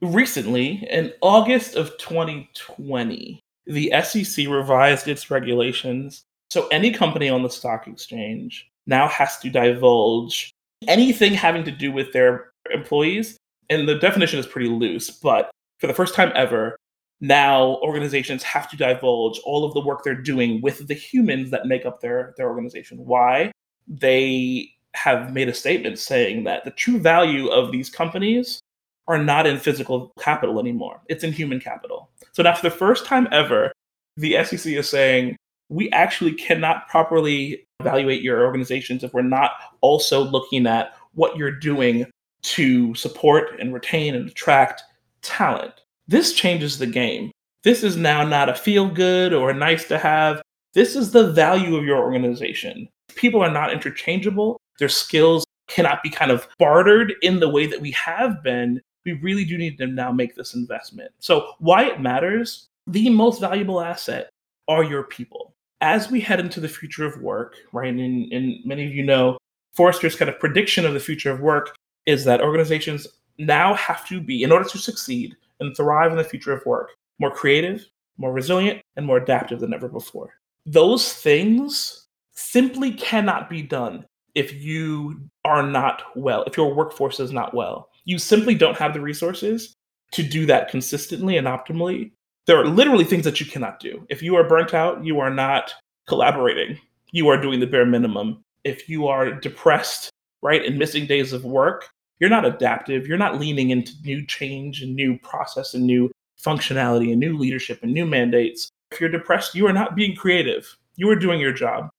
Recently, 0.00 0.86
in 0.90 1.12
August 1.22 1.74
of 1.74 1.96
2020, 1.98 3.40
the 3.66 3.92
SEC 4.02 4.46
revised 4.46 5.08
its 5.08 5.30
regulations. 5.30 6.22
So 6.50 6.68
any 6.68 6.92
company 6.92 7.28
on 7.28 7.42
the 7.42 7.50
stock 7.50 7.88
exchange 7.88 8.70
now 8.86 9.08
has 9.08 9.38
to 9.38 9.50
divulge 9.50 10.52
anything 10.86 11.32
having 11.34 11.64
to 11.64 11.70
do 11.70 11.92
with 11.92 12.12
their 12.12 12.50
employees. 12.72 13.36
And 13.70 13.88
the 13.88 13.98
definition 13.98 14.38
is 14.38 14.46
pretty 14.46 14.68
loose, 14.68 15.10
but 15.10 15.50
for 15.78 15.86
the 15.86 15.94
first 15.94 16.14
time 16.14 16.32
ever, 16.34 16.76
now 17.20 17.78
organizations 17.82 18.42
have 18.42 18.68
to 18.70 18.76
divulge 18.76 19.40
all 19.44 19.64
of 19.64 19.74
the 19.74 19.80
work 19.80 20.04
they're 20.04 20.14
doing 20.14 20.60
with 20.60 20.86
the 20.86 20.94
humans 20.94 21.50
that 21.50 21.66
make 21.66 21.86
up 21.86 22.00
their, 22.00 22.34
their 22.36 22.48
organization. 22.48 22.98
Why? 23.04 23.50
They 23.88 24.70
have 24.94 25.32
made 25.32 25.48
a 25.48 25.54
statement 25.54 25.98
saying 25.98 26.44
that 26.44 26.64
the 26.64 26.70
true 26.70 26.98
value 26.98 27.48
of 27.48 27.72
these 27.72 27.90
companies 27.90 28.60
are 29.08 29.22
not 29.22 29.46
in 29.46 29.58
physical 29.58 30.12
capital 30.18 30.58
anymore. 30.58 31.00
It's 31.08 31.24
in 31.24 31.32
human 31.32 31.60
capital. 31.60 32.10
So 32.32 32.42
now, 32.42 32.54
for 32.54 32.68
the 32.68 32.74
first 32.74 33.06
time 33.06 33.28
ever, 33.30 33.72
the 34.16 34.42
SEC 34.44 34.72
is 34.72 34.88
saying 34.88 35.36
we 35.68 35.90
actually 35.90 36.32
cannot 36.32 36.88
properly 36.88 37.66
evaluate 37.80 38.22
your 38.22 38.44
organizations 38.44 39.02
if 39.02 39.12
we're 39.12 39.22
not 39.22 39.52
also 39.80 40.22
looking 40.22 40.66
at 40.66 40.94
what 41.14 41.36
you're 41.36 41.50
doing 41.50 42.06
to 42.42 42.94
support 42.94 43.58
and 43.60 43.74
retain 43.74 44.14
and 44.14 44.28
attract 44.28 44.82
talent. 45.22 45.72
This 46.06 46.32
changes 46.32 46.78
the 46.78 46.86
game. 46.86 47.32
This 47.64 47.82
is 47.82 47.96
now 47.96 48.24
not 48.24 48.48
a 48.48 48.54
feel 48.54 48.88
good 48.88 49.32
or 49.32 49.50
a 49.50 49.54
nice 49.54 49.88
to 49.88 49.98
have. 49.98 50.40
This 50.74 50.94
is 50.94 51.10
the 51.10 51.32
value 51.32 51.76
of 51.76 51.84
your 51.84 51.98
organization. 51.98 52.88
People 53.16 53.42
are 53.42 53.50
not 53.50 53.72
interchangeable. 53.72 54.58
Their 54.78 54.88
skills 54.88 55.44
cannot 55.68 56.02
be 56.02 56.10
kind 56.10 56.30
of 56.30 56.46
bartered 56.58 57.14
in 57.22 57.40
the 57.40 57.48
way 57.48 57.66
that 57.66 57.80
we 57.80 57.90
have 57.92 58.42
been. 58.42 58.80
We 59.04 59.14
really 59.14 59.44
do 59.44 59.58
need 59.58 59.78
to 59.78 59.86
now 59.86 60.12
make 60.12 60.36
this 60.36 60.54
investment. 60.54 61.10
So, 61.18 61.54
why 61.58 61.84
it 61.84 62.00
matters 62.00 62.68
the 62.86 63.10
most 63.10 63.40
valuable 63.40 63.80
asset 63.80 64.28
are 64.68 64.84
your 64.84 65.02
people. 65.02 65.55
As 65.80 66.10
we 66.10 66.20
head 66.20 66.40
into 66.40 66.60
the 66.60 66.68
future 66.68 67.04
of 67.04 67.20
work, 67.20 67.56
right, 67.72 67.88
and, 67.88 68.32
and 68.32 68.64
many 68.64 68.86
of 68.86 68.94
you 68.94 69.04
know, 69.04 69.36
Forrester's 69.74 70.16
kind 70.16 70.30
of 70.30 70.40
prediction 70.40 70.86
of 70.86 70.94
the 70.94 71.00
future 71.00 71.30
of 71.30 71.40
work 71.40 71.76
is 72.06 72.24
that 72.24 72.40
organizations 72.40 73.06
now 73.38 73.74
have 73.74 74.06
to 74.08 74.20
be, 74.20 74.42
in 74.42 74.52
order 74.52 74.68
to 74.68 74.78
succeed 74.78 75.36
and 75.60 75.76
thrive 75.76 76.10
in 76.10 76.16
the 76.16 76.24
future 76.24 76.52
of 76.52 76.64
work, 76.64 76.90
more 77.18 77.30
creative, 77.30 77.84
more 78.16 78.32
resilient, 78.32 78.80
and 78.96 79.04
more 79.04 79.18
adaptive 79.18 79.60
than 79.60 79.74
ever 79.74 79.88
before. 79.88 80.30
Those 80.64 81.12
things 81.12 82.06
simply 82.32 82.92
cannot 82.92 83.50
be 83.50 83.62
done 83.62 84.06
if 84.34 84.54
you 84.54 85.20
are 85.44 85.62
not 85.62 86.02
well, 86.14 86.42
if 86.44 86.56
your 86.56 86.74
workforce 86.74 87.20
is 87.20 87.32
not 87.32 87.54
well. 87.54 87.88
You 88.04 88.18
simply 88.18 88.54
don't 88.54 88.76
have 88.76 88.94
the 88.94 89.00
resources 89.00 89.74
to 90.12 90.22
do 90.22 90.46
that 90.46 90.70
consistently 90.70 91.36
and 91.36 91.46
optimally 91.46 92.12
there 92.46 92.58
are 92.58 92.66
literally 92.66 93.04
things 93.04 93.24
that 93.24 93.40
you 93.40 93.46
cannot 93.46 93.80
do. 93.80 94.06
If 94.08 94.22
you 94.22 94.36
are 94.36 94.48
burnt 94.48 94.72
out, 94.72 95.04
you 95.04 95.20
are 95.20 95.30
not 95.30 95.74
collaborating. 96.06 96.78
You 97.10 97.28
are 97.28 97.40
doing 97.40 97.60
the 97.60 97.66
bare 97.66 97.86
minimum. 97.86 98.42
If 98.64 98.88
you 98.88 99.08
are 99.08 99.32
depressed, 99.32 100.10
right, 100.42 100.64
and 100.64 100.78
missing 100.78 101.06
days 101.06 101.32
of 101.32 101.44
work, 101.44 101.88
you're 102.18 102.30
not 102.30 102.44
adaptive. 102.44 103.06
You're 103.06 103.18
not 103.18 103.40
leaning 103.40 103.70
into 103.70 103.92
new 104.04 104.24
change 104.26 104.82
and 104.82 104.94
new 104.94 105.18
process 105.18 105.74
and 105.74 105.84
new 105.84 106.10
functionality 106.42 107.10
and 107.10 107.20
new 107.20 107.36
leadership 107.36 107.80
and 107.82 107.92
new 107.92 108.06
mandates. 108.06 108.70
If 108.92 109.00
you're 109.00 109.10
depressed, 109.10 109.54
you 109.54 109.66
are 109.66 109.72
not 109.72 109.96
being 109.96 110.14
creative. 110.14 110.76
You 110.94 111.10
are 111.10 111.16
doing 111.16 111.40
your 111.40 111.52
job. 111.52 111.90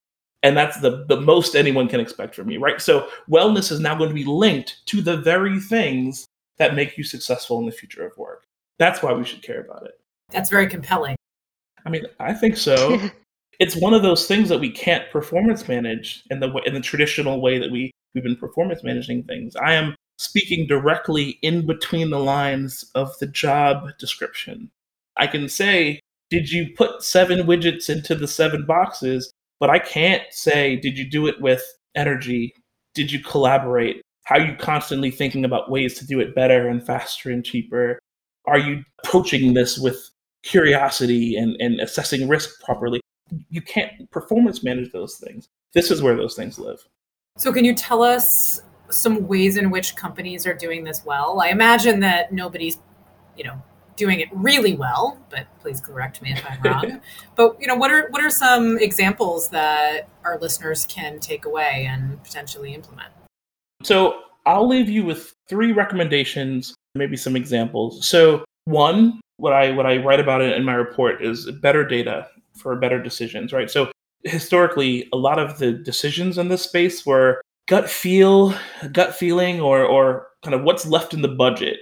And 0.44 0.56
that's 0.56 0.80
the, 0.80 1.06
the 1.08 1.20
most 1.20 1.56
anyone 1.56 1.90
can 1.90 2.00
expect 2.00 2.36
from 2.36 2.50
you, 2.50 2.60
right? 2.60 2.80
So 2.80 3.10
wellness 3.30 3.72
is 3.72 3.80
now 3.80 3.96
going 3.96 4.10
to 4.10 4.16
be 4.16 4.24
linked 4.24 4.86
to 4.88 5.02
the 5.02 5.18
very 5.18 5.60
things 5.60 6.26
that 6.58 6.76
make 6.76 6.98
you 6.98 7.04
successful 7.04 7.60
in 7.60 7.66
the 7.66 7.72
future 7.72 8.06
of 8.06 8.18
work. 8.18 8.44
That's 8.80 9.02
why 9.04 9.14
we 9.14 9.26
should 9.26 9.42
care 9.42 9.62
about 9.62 9.86
it. 9.86 10.00
That's 10.30 10.50
very 10.50 10.68
compelling. 10.68 11.16
I 11.86 11.90
mean, 11.90 12.06
I 12.20 12.34
think 12.34 12.58
so. 12.58 13.00
it's 13.60 13.76
one 13.76 13.94
of 13.94 14.04
those 14.04 14.28
things 14.28 14.50
that 14.50 14.60
we 14.60 14.70
can't 14.70 15.10
performance 15.12 15.68
manage 15.68 16.24
in 16.30 16.40
the 16.40 16.54
in 16.66 16.74
the 16.74 16.82
traditional 16.82 17.42
way 17.42 17.60
that 17.60 17.72
we 17.72 17.92
we've 18.14 18.24
been 18.24 18.36
performance 18.36 18.84
managing 18.84 19.24
things. 19.24 19.56
I 19.56 19.74
am 19.74 19.96
speaking 20.18 20.68
directly 20.68 21.38
in 21.42 21.66
between 21.66 22.10
the 22.10 22.20
lines 22.20 22.86
of 22.96 23.18
the 23.20 23.28
job 23.28 23.90
description. 24.00 24.70
I 25.18 25.28
can 25.28 25.48
say, 25.48 26.00
did 26.30 26.52
you 26.52 26.74
put 26.76 27.04
seven 27.04 27.48
widgets 27.48 27.90
into 27.90 28.16
the 28.16 28.28
seven 28.28 28.66
boxes? 28.66 29.32
But 29.60 29.70
I 29.70 29.80
can't 29.80 30.24
say, 30.32 30.76
did 30.76 30.98
you 30.98 31.10
do 31.10 31.28
it 31.28 31.42
with 31.42 31.64
energy? 31.96 32.54
Did 32.94 33.12
you 33.12 33.24
collaborate? 33.24 34.02
How 34.26 34.36
are 34.36 34.46
you 34.46 34.56
constantly 34.56 35.10
thinking 35.10 35.46
about 35.46 35.72
ways 35.72 35.98
to 36.00 36.06
do 36.06 36.20
it 36.20 36.36
better 36.36 36.68
and 36.68 36.86
faster 36.86 37.32
and 37.32 37.46
cheaper? 37.46 37.98
Are 38.46 38.60
you 38.60 38.84
approaching 39.04 39.54
this 39.54 39.78
with 39.78 40.10
curiosity 40.48 41.36
and, 41.36 41.56
and 41.60 41.80
assessing 41.80 42.28
risk 42.28 42.62
properly. 42.64 43.02
You 43.50 43.62
can't 43.62 44.10
performance 44.12 44.64
manage 44.64 44.92
those 44.92 45.18
things. 45.18 45.50
This 45.74 45.92
is 45.92 46.02
where 46.02 46.16
those 46.16 46.36
things 46.36 46.58
live. 46.58 46.80
So, 47.38 47.54
can 47.54 47.66
you 47.66 47.76
tell 47.76 48.02
us 48.02 48.62
some 48.90 49.28
ways 49.28 49.58
in 49.58 49.70
which 49.70 49.96
companies 49.96 50.48
are 50.48 50.54
doing 50.54 50.84
this 50.84 51.04
well? 51.06 51.40
I 51.42 51.50
imagine 51.50 52.00
that 52.00 52.32
nobody's, 52.32 52.80
you 53.36 53.44
know, 53.44 53.62
doing 53.98 54.22
it 54.22 54.30
really 54.32 54.76
well, 54.76 55.20
but 55.30 55.48
please 55.60 55.82
correct 55.82 56.22
me 56.22 56.32
if 56.32 56.44
I'm 56.50 56.62
wrong. 56.62 57.02
but 57.36 57.60
you 57.60 57.68
know, 57.68 57.76
what 57.76 57.92
are 57.92 58.08
what 58.12 58.24
are 58.24 58.30
some 58.30 58.78
examples 58.80 59.50
that 59.50 60.08
our 60.24 60.40
listeners 60.40 60.86
can 60.86 61.20
take 61.20 61.46
away 61.46 61.88
and 61.90 62.24
potentially 62.24 62.74
implement? 62.74 63.12
So, 63.84 64.22
I'll 64.46 64.68
leave 64.68 64.90
you 64.90 65.04
with 65.04 65.36
three 65.50 65.74
recommendations, 65.74 66.74
maybe 66.96 67.18
some 67.18 67.36
examples. 67.36 68.08
So, 68.08 68.46
one, 68.68 69.20
what 69.38 69.54
I 69.54 69.72
what 69.72 69.86
I 69.86 69.98
write 69.98 70.20
about 70.20 70.42
it 70.42 70.56
in 70.56 70.64
my 70.64 70.74
report 70.74 71.24
is 71.24 71.50
better 71.62 71.86
data 71.86 72.28
for 72.56 72.76
better 72.76 73.02
decisions, 73.02 73.54
right? 73.54 73.72
So 73.72 73.92
historically, 74.24 75.08
a 75.14 75.18
lot 75.18 75.40
of 75.40 75.58
the 75.58 75.72
decisions 75.72 76.38
in 76.38 76.50
this 76.50 76.64
space 76.64 77.06
were 77.06 77.42
gut 77.68 77.90
feel, 77.90 78.54
gut 78.92 79.16
feeling, 79.16 79.62
or 79.62 79.84
or 79.84 80.28
kind 80.44 80.54
of 80.54 80.64
what's 80.64 80.86
left 80.86 81.14
in 81.14 81.22
the 81.22 81.28
budget, 81.30 81.78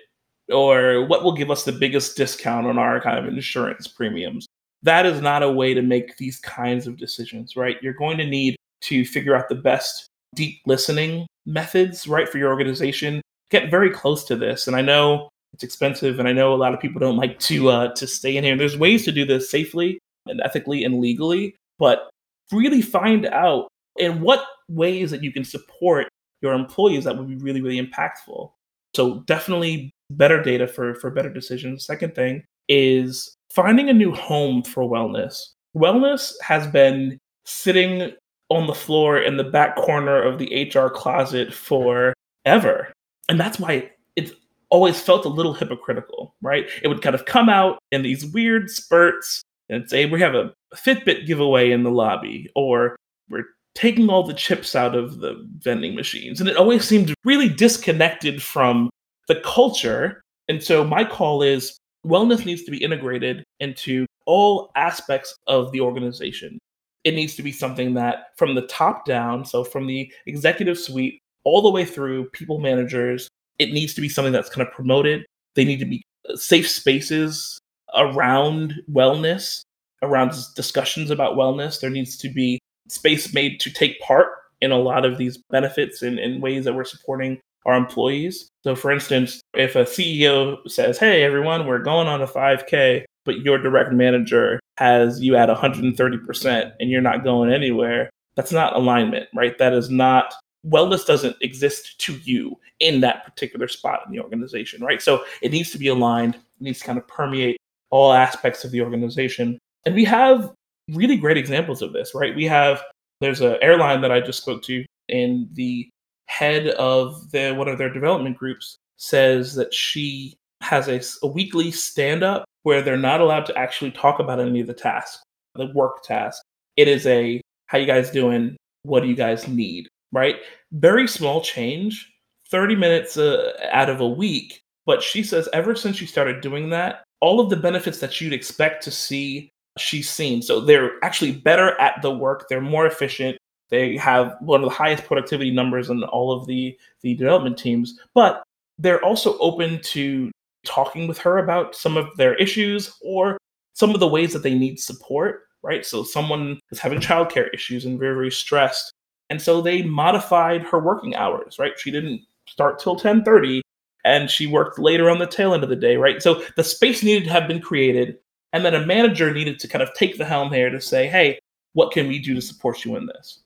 or 0.52 1.06
what 1.08 1.24
will 1.24 1.34
give 1.34 1.50
us 1.50 1.64
the 1.64 1.72
biggest 1.72 2.18
discount 2.18 2.68
on 2.68 2.78
our 2.78 3.02
kind 3.02 3.18
of 3.18 3.26
insurance 3.26 3.88
premiums. 3.88 4.46
That 4.84 5.08
is 5.08 5.22
not 5.22 5.42
a 5.42 5.52
way 5.52 5.74
to 5.74 5.82
make 5.82 6.18
these 6.18 6.38
kinds 6.40 6.86
of 6.86 6.98
decisions, 6.98 7.56
right? 7.56 7.78
You're 7.82 7.94
going 7.94 8.20
to 8.20 8.26
need 8.26 8.56
to 8.82 9.06
figure 9.06 9.36
out 9.36 9.50
the 9.50 9.56
best 9.56 10.06
deep 10.36 10.62
listening 10.68 11.26
methods, 11.48 12.08
right, 12.08 12.30
for 12.30 12.38
your 12.38 12.52
organization. 12.52 13.22
Get 13.50 13.72
very 13.72 13.90
close 13.90 14.24
to 14.26 14.36
this. 14.36 14.68
And 14.68 14.76
I 14.76 14.82
know 14.82 15.30
it's 15.56 15.64
expensive, 15.64 16.20
and 16.20 16.28
I 16.28 16.34
know 16.34 16.54
a 16.54 16.56
lot 16.56 16.74
of 16.74 16.82
people 16.82 17.00
don't 17.00 17.16
like 17.16 17.40
to 17.40 17.70
uh, 17.70 17.94
to 17.96 18.06
stay 18.06 18.36
in 18.36 18.44
here. 18.44 18.58
There's 18.58 18.78
ways 18.78 19.06
to 19.06 19.12
do 19.14 19.26
this 19.26 19.50
safely 19.50 20.00
and 20.26 20.42
ethically 20.42 20.84
and 20.84 21.00
legally, 21.00 21.56
but 21.80 22.10
really 22.52 22.82
find 22.82 23.26
out 23.28 23.70
in 23.98 24.20
what 24.20 24.44
ways 24.68 25.12
that 25.12 25.24
you 25.24 25.32
can 25.32 25.46
support 25.46 26.10
your 26.42 26.54
employees 26.54 27.06
that 27.06 27.18
would 27.18 27.30
be 27.30 27.38
really 27.38 27.62
really 27.62 27.82
impactful. 27.82 28.52
So 28.96 29.22
definitely 29.22 29.92
better 30.12 30.44
data 30.44 30.68
for 30.68 30.96
for 30.96 31.10
better 31.10 31.30
decisions. 31.32 31.86
Second 31.86 32.16
thing 32.16 32.44
is 32.68 33.34
finding 33.54 33.90
a 33.90 33.94
new 33.94 34.14
home 34.14 34.62
for 34.62 34.84
wellness. 34.84 35.52
Wellness 35.74 36.34
has 36.42 36.68
been 36.68 37.18
sitting 37.46 38.12
on 38.50 38.68
the 38.68 38.74
floor 38.74 39.20
in 39.20 39.38
the 39.38 39.44
back 39.44 39.78
corner 39.78 40.22
of 40.22 40.38
the 40.38 40.70
HR 40.70 40.90
closet 40.90 41.54
forever. 41.54 42.92
And 43.30 43.40
that's 43.40 43.58
why 43.58 43.90
it's 44.18 44.32
always 44.70 45.00
felt 45.00 45.26
a 45.26 45.30
little 45.30 45.54
hypocritical, 45.54 46.36
right? 46.42 46.68
It 46.84 46.88
would 46.88 47.02
kind 47.02 47.16
of 47.16 47.26
come 47.26 47.50
out 47.50 47.80
in 47.92 48.02
these 48.02 48.26
weird 48.26 48.70
spurts 48.70 49.42
and 49.70 49.90
say, 49.90 50.06
we 50.06 50.22
have 50.22 50.36
a 50.36 50.54
Fitbit 50.76 51.26
giveaway 51.26 51.72
in 51.72 51.84
the 51.84 51.92
lobby, 51.92 52.50
or 52.56 52.96
we're 53.30 53.46
taking 53.74 54.10
all 54.10 54.24
the 54.24 54.34
chips 54.34 54.76
out 54.76 54.96
of 54.96 55.20
the 55.20 55.36
vending 55.60 55.96
machines. 55.96 56.40
And 56.40 56.50
it 56.50 56.58
always 56.58 56.86
seemed 56.86 57.14
really 57.24 57.50
disconnected 57.50 58.42
from 58.42 58.90
the 59.28 59.42
culture. 59.42 60.22
And 60.48 60.64
so 60.64 60.84
my 60.84 61.04
call 61.04 61.42
is 61.42 61.78
wellness 62.06 62.46
needs 62.46 62.64
to 62.64 62.72
be 62.72 62.84
integrated 62.84 63.44
into 63.60 64.06
all 64.26 64.72
aspects 64.76 65.36
of 65.48 65.72
the 65.72 65.82
organization. 65.82 66.60
It 67.04 67.16
needs 67.16 67.36
to 67.36 67.44
be 67.44 67.52
something 67.52 67.94
that 67.96 68.38
from 68.38 68.56
the 68.56 68.68
top 68.68 69.06
down, 69.06 69.46
so 69.46 69.64
from 69.64 69.88
the 69.88 70.12
executive 70.26 70.78
suite 70.78 71.20
all 71.44 71.62
the 71.62 71.70
way 71.70 71.86
through 71.86 72.30
people 72.30 72.60
managers 72.60 73.28
it 73.60 73.72
needs 73.72 73.94
to 73.94 74.02
be 74.02 74.10
something 74.10 74.34
that's 74.34 74.50
kind 74.50 74.68
of 74.68 74.74
promoted. 74.74 75.26
They 75.56 75.66
need 75.66 75.80
to 75.80 75.86
be 75.86 76.04
uh, 76.30 76.36
safe 76.36 76.70
spaces 76.70 77.60
around 77.96 78.74
wellness, 78.92 79.62
around 80.02 80.34
discussions 80.56 81.10
about 81.10 81.36
wellness. 81.36 81.80
There 81.80 81.90
needs 81.90 82.18
to 82.18 82.30
be 82.30 82.60
space 82.90 83.34
made 83.34 83.60
to 83.62 83.72
take 83.72 84.00
part 84.02 84.28
in 84.62 84.72
a 84.72 84.78
lot 84.78 85.06
of 85.06 85.18
these 85.18 85.38
benefits 85.50 86.02
and 86.02 86.20
in 86.20 86.42
ways 86.42 86.66
that 86.66 86.74
we're 86.74 86.84
supporting 86.84 87.40
our 87.66 87.76
employees. 87.76 88.50
So, 88.64 88.76
for 88.76 88.92
instance, 88.92 89.42
if 89.54 89.76
a 89.76 89.84
CEO 89.84 90.58
says, 90.68 90.98
Hey, 90.98 91.24
everyone, 91.24 91.66
we're 91.66 91.80
going 91.80 92.08
on 92.08 92.22
a 92.22 92.28
5K, 92.28 93.04
but 93.24 93.40
your 93.40 93.58
direct 93.58 93.92
manager 93.92 94.60
has 94.78 95.22
you 95.22 95.36
at 95.36 95.50
130% 95.50 96.72
and 96.80 96.90
you're 96.90 97.02
not 97.02 97.24
going 97.24 97.52
anywhere, 97.52 98.10
that's 98.36 98.52
not 98.52 98.76
alignment, 98.76 99.28
right? 99.34 99.58
That 99.58 99.74
is 99.74 99.90
not 99.90 100.34
wellness 100.68 101.06
doesn't 101.06 101.36
exist 101.42 102.00
to 102.00 102.16
you 102.24 102.58
in 102.80 103.02
that 103.02 103.26
particular 103.26 103.68
spot 103.68 104.02
in 104.06 104.12
the 104.12 104.20
organization, 104.20 104.84
right? 104.84 105.02
So 105.02 105.24
it 105.42 105.52
needs 105.52 105.72
to 105.72 105.78
be 105.78 105.88
aligned, 105.88 106.36
it 106.36 106.42
needs 106.60 106.80
to 106.80 106.86
kind 106.86 106.98
of 106.98 107.08
permeate 107.08 107.58
all 107.90 108.14
aspects 108.14 108.64
of 108.64 108.72
the 108.72 108.82
organization. 108.82 109.60
And 109.86 109.96
we 109.96 110.04
have 110.06 110.52
really 110.92 111.18
great 111.18 111.38
examples 111.38 111.82
of 111.82 111.94
this, 111.94 112.14
right? 112.16 112.36
We 112.36 112.46
have 112.46 112.84
there's 113.22 113.42
an 113.42 113.58
airline 113.62 114.02
that 114.02 114.12
I 114.12 114.20
just 114.20 114.42
spoke 114.42 114.62
to, 114.64 114.86
and 115.10 115.48
the 115.54 115.90
head 116.28 116.68
of 116.70 117.32
the 117.32 117.54
one 117.54 117.68
of 117.68 117.78
their 117.78 117.94
development 117.94 118.38
groups 118.38 118.78
says 118.98 119.56
that 119.56 119.74
she 119.74 120.36
has 120.62 120.88
a, 120.88 121.02
a 121.26 121.28
weekly 121.28 121.72
stand 121.72 122.24
up 122.24 122.46
where 122.64 122.82
they're 122.82 122.98
not 122.98 123.22
allowed 123.22 123.46
to 123.46 123.58
actually 123.58 123.92
talk 123.92 124.20
about 124.20 124.40
any 124.40 124.60
of 124.60 124.68
the 124.68 124.74
tasks, 124.74 125.22
the 125.54 125.68
work 125.68 126.04
tasks. 126.04 126.42
It 126.76 126.88
is 126.88 127.06
a 127.06 127.42
how 127.68 127.78
you 127.78 127.86
guys 127.86 128.12
doing? 128.12 128.58
What 128.84 129.02
do 129.02 129.08
you 129.08 129.16
guys 129.16 129.48
need? 129.48 129.88
Right? 130.16 130.38
Very 130.72 131.08
small 131.08 131.42
change, 131.42 132.12
30 132.50 132.76
minutes 132.76 133.18
uh, 133.18 133.52
out 133.72 133.90
of 133.90 134.00
a 134.00 134.08
week. 134.08 134.62
But 134.86 135.04
she 135.04 135.22
says 135.24 135.50
ever 135.52 135.76
since 135.76 135.98
she 135.98 136.06
started 136.06 136.42
doing 136.42 136.70
that, 136.70 137.04
all 137.20 137.40
of 137.40 137.50
the 137.50 137.58
benefits 137.58 138.00
that 138.00 138.22
you'd 138.22 138.34
expect 138.34 138.84
to 138.86 138.92
see 138.92 139.50
she's 139.78 140.10
seen. 140.10 140.42
So 140.42 140.62
they're 140.62 140.94
actually 141.04 141.34
better 141.34 141.80
at 141.82 142.02
the 142.02 142.12
work, 142.12 142.48
they're 142.50 142.62
more 142.62 142.86
efficient, 142.86 143.38
they 143.70 143.98
have 143.98 144.36
one 144.40 144.64
of 144.64 144.70
the 144.70 144.76
highest 144.76 145.04
productivity 145.04 145.52
numbers 145.52 145.90
in 145.90 146.04
all 146.04 146.32
of 146.32 146.48
the, 146.48 146.78
the 147.02 147.16
development 147.16 147.58
teams, 147.58 148.00
but 148.14 148.42
they're 148.78 149.04
also 149.04 149.38
open 149.40 149.82
to 149.82 150.32
talking 150.66 151.08
with 151.08 151.18
her 151.18 151.40
about 151.40 151.76
some 151.76 151.98
of 151.98 152.08
their 152.16 152.36
issues 152.36 152.96
or 153.02 153.38
some 153.74 153.92
of 153.92 154.00
the 154.00 154.08
ways 154.08 154.32
that 154.34 154.44
they 154.44 154.54
need 154.54 154.80
support, 154.80 155.44
right? 155.62 155.86
So 155.86 156.04
someone 156.04 156.60
is 156.72 156.80
having 156.80 157.00
childcare 157.00 157.54
issues 157.54 157.86
and 157.86 158.00
very, 158.00 158.14
very 158.14 158.32
stressed. 158.32 158.92
And 159.30 159.42
so 159.42 159.62
they 159.62 159.82
modified 159.82 160.64
her 160.64 160.80
working 160.80 161.16
hours, 161.16 161.58
right? 161.58 161.78
She 161.78 161.92
didn't 161.92 162.22
start 162.48 162.80
till 162.80 162.94
1030 162.94 163.62
and 164.04 164.30
she 164.30 164.46
worked 164.46 164.78
later 164.78 165.10
on 165.10 165.18
the 165.18 165.26
tail 165.26 165.54
end 165.54 165.64
of 165.64 165.70
the 165.70 165.76
day, 165.76 165.98
right? 165.98 166.22
So 166.22 166.44
the 166.56 166.64
space 166.64 167.04
needed 167.04 167.26
to 167.26 167.32
have 167.32 167.48
been 167.48 167.60
created. 167.60 168.20
And 168.54 168.64
then 168.64 168.76
a 168.76 168.86
manager 168.86 169.34
needed 169.34 169.60
to 169.60 169.68
kind 169.68 169.82
of 169.82 169.94
take 169.96 170.18
the 170.18 170.26
helm 170.26 170.54
here 170.54 170.70
to 170.70 170.80
say, 170.80 171.08
hey, 171.08 171.40
what 171.74 171.92
can 171.92 172.08
we 172.08 172.20
do 172.20 172.36
to 172.36 172.42
support 172.42 172.86
you 172.86 172.96
in 172.96 173.08
this? 173.08 173.40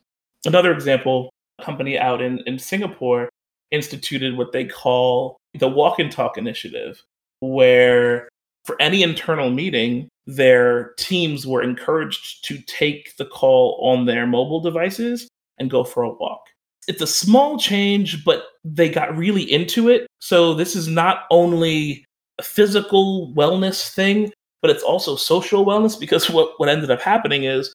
Another 0.45 0.71
example, 0.71 1.29
a 1.59 1.63
company 1.63 1.97
out 1.97 2.21
in, 2.21 2.39
in 2.45 2.59
Singapore 2.59 3.29
instituted 3.71 4.37
what 4.37 4.51
they 4.51 4.65
call 4.65 5.37
the 5.57 5.67
walk 5.67 5.99
and 5.99 6.11
talk 6.11 6.37
initiative, 6.37 7.03
where 7.39 8.27
for 8.65 8.79
any 8.81 9.01
internal 9.01 9.49
meeting, 9.49 10.09
their 10.27 10.93
teams 10.97 11.47
were 11.47 11.63
encouraged 11.63 12.45
to 12.45 12.59
take 12.59 13.15
the 13.17 13.25
call 13.25 13.79
on 13.81 14.05
their 14.05 14.27
mobile 14.27 14.59
devices 14.59 15.27
and 15.59 15.69
go 15.69 15.83
for 15.83 16.03
a 16.03 16.09
walk. 16.09 16.41
It's 16.87 17.01
a 17.01 17.07
small 17.07 17.59
change, 17.59 18.23
but 18.25 18.43
they 18.63 18.89
got 18.89 19.15
really 19.15 19.43
into 19.43 19.89
it. 19.89 20.07
So 20.19 20.53
this 20.53 20.75
is 20.75 20.87
not 20.87 21.25
only 21.29 22.05
a 22.39 22.43
physical 22.43 23.33
wellness 23.35 23.93
thing, 23.93 24.31
but 24.61 24.71
it's 24.71 24.83
also 24.83 25.15
social 25.15 25.65
wellness 25.65 25.99
because 25.99 26.29
what, 26.31 26.53
what 26.57 26.69
ended 26.69 26.91
up 26.91 27.01
happening 27.01 27.43
is 27.43 27.73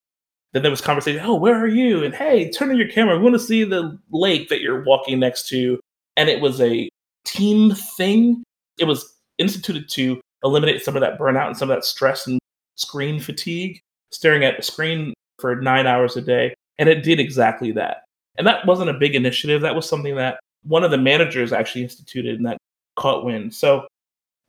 then 0.53 0.63
there 0.63 0.71
was 0.71 0.81
conversation, 0.81 1.21
oh, 1.25 1.35
where 1.35 1.61
are 1.61 1.69
you? 1.69 2.05
And 2.05 2.15
hey, 2.15 2.49
turn 2.51 2.71
on 2.71 2.77
your 2.77 2.89
camera. 2.89 3.17
We 3.17 3.25
want 3.25 3.35
to 3.35 3.41
see 3.41 3.65
the 3.65 3.99
lake 4.13 4.49
that 4.49 4.61
you're 4.61 4.85
walking 4.85 5.19
next 5.19 5.49
to. 5.49 5.81
And 6.17 6.29
it 6.29 6.41
was 6.41 6.61
a 6.61 6.89
team 7.25 7.75
thing. 7.75 8.45
It 8.79 8.85
was 8.85 9.15
instituted 9.39 9.89
to 9.91 10.21
eliminate 10.45 10.85
some 10.85 10.95
of 10.95 11.01
that 11.01 11.19
burnout 11.19 11.49
and 11.49 11.57
some 11.57 11.71
of 11.71 11.77
that 11.77 11.85
stress 11.85 12.29
and 12.29 12.39
screen 12.77 13.19
fatigue, 13.19 13.81
staring 14.13 14.45
at 14.45 14.59
a 14.59 14.63
screen 14.63 15.13
for 15.41 15.57
nine 15.57 15.89
hours 15.89 16.17
a 16.17 16.23
day. 16.23 16.55
And 16.79 16.89
it 16.89 17.03
did 17.03 17.21
exactly 17.21 17.73
that. 17.73 18.05
And 18.37 18.47
that 18.47 18.67
wasn't 18.67 18.91
a 18.91 18.95
big 18.95 19.15
initiative. 19.15 19.63
That 19.63 19.77
was 19.77 19.89
something 19.89 20.17
that 20.17 20.41
one 20.65 20.83
of 20.83 20.91
the 20.91 20.99
managers 20.99 21.53
actually 21.53 21.83
instituted 21.83 22.37
and 22.37 22.47
that 22.47 22.59
caught 22.97 23.25
wind. 23.25 23.55
So 23.55 23.87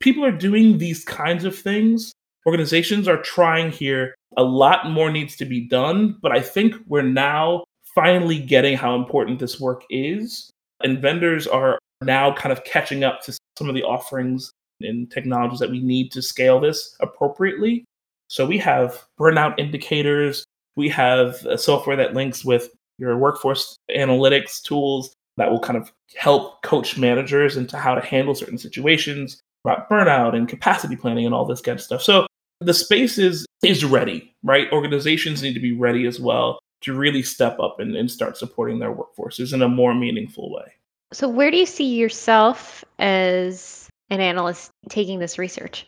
people 0.00 0.24
are 0.24 0.32
doing 0.32 0.78
these 0.78 1.04
kinds 1.04 1.44
of 1.44 1.56
things. 1.56 2.12
Organizations 2.46 3.08
are 3.08 3.20
trying 3.22 3.70
here. 3.70 4.14
A 4.36 4.42
lot 4.42 4.90
more 4.90 5.10
needs 5.10 5.36
to 5.36 5.44
be 5.44 5.60
done, 5.68 6.16
but 6.20 6.32
I 6.32 6.40
think 6.40 6.74
we're 6.86 7.02
now 7.02 7.64
finally 7.94 8.38
getting 8.38 8.76
how 8.76 8.94
important 8.94 9.38
this 9.38 9.60
work 9.60 9.84
is. 9.90 10.50
And 10.82 11.00
vendors 11.00 11.46
are 11.46 11.78
now 12.02 12.34
kind 12.34 12.52
of 12.52 12.64
catching 12.64 13.04
up 13.04 13.22
to 13.22 13.36
some 13.58 13.68
of 13.68 13.74
the 13.74 13.82
offerings 13.82 14.50
and 14.80 15.10
technologies 15.10 15.58
that 15.60 15.70
we 15.70 15.80
need 15.80 16.12
to 16.12 16.20
scale 16.20 16.60
this 16.60 16.94
appropriately. 17.00 17.84
So 18.28 18.44
we 18.44 18.58
have 18.58 19.04
burnout 19.18 19.58
indicators, 19.58 20.44
we 20.76 20.88
have 20.90 21.36
software 21.56 21.96
that 21.96 22.14
links 22.14 22.44
with 22.44 22.70
your 22.98 23.16
workforce 23.16 23.76
analytics 23.90 24.62
tools 24.62 25.12
that 25.36 25.50
will 25.50 25.60
kind 25.60 25.76
of 25.76 25.92
help 26.14 26.62
coach 26.62 26.96
managers 26.96 27.56
into 27.56 27.76
how 27.76 27.94
to 27.94 28.00
handle 28.00 28.34
certain 28.34 28.58
situations 28.58 29.40
about 29.64 29.90
burnout 29.90 30.34
and 30.34 30.48
capacity 30.48 30.96
planning 30.96 31.26
and 31.26 31.34
all 31.34 31.44
this 31.44 31.60
kind 31.60 31.78
of 31.78 31.82
stuff. 31.82 32.02
So 32.02 32.26
the 32.60 32.74
space 32.74 33.18
is 33.18 33.44
is 33.62 33.84
ready, 33.84 34.34
right? 34.42 34.70
Organizations 34.72 35.42
need 35.42 35.54
to 35.54 35.60
be 35.60 35.72
ready 35.72 36.06
as 36.06 36.20
well 36.20 36.58
to 36.82 36.94
really 36.94 37.22
step 37.22 37.58
up 37.58 37.80
and, 37.80 37.96
and 37.96 38.10
start 38.10 38.36
supporting 38.36 38.78
their 38.78 38.94
workforces 38.94 39.52
in 39.52 39.62
a 39.62 39.68
more 39.68 39.94
meaningful 39.94 40.52
way. 40.52 40.72
So 41.12 41.28
where 41.28 41.50
do 41.50 41.56
you 41.56 41.66
see 41.66 41.96
yourself 41.96 42.84
as 42.98 43.88
an 44.10 44.20
analyst 44.20 44.70
taking 44.88 45.18
this 45.18 45.38
research? 45.38 45.86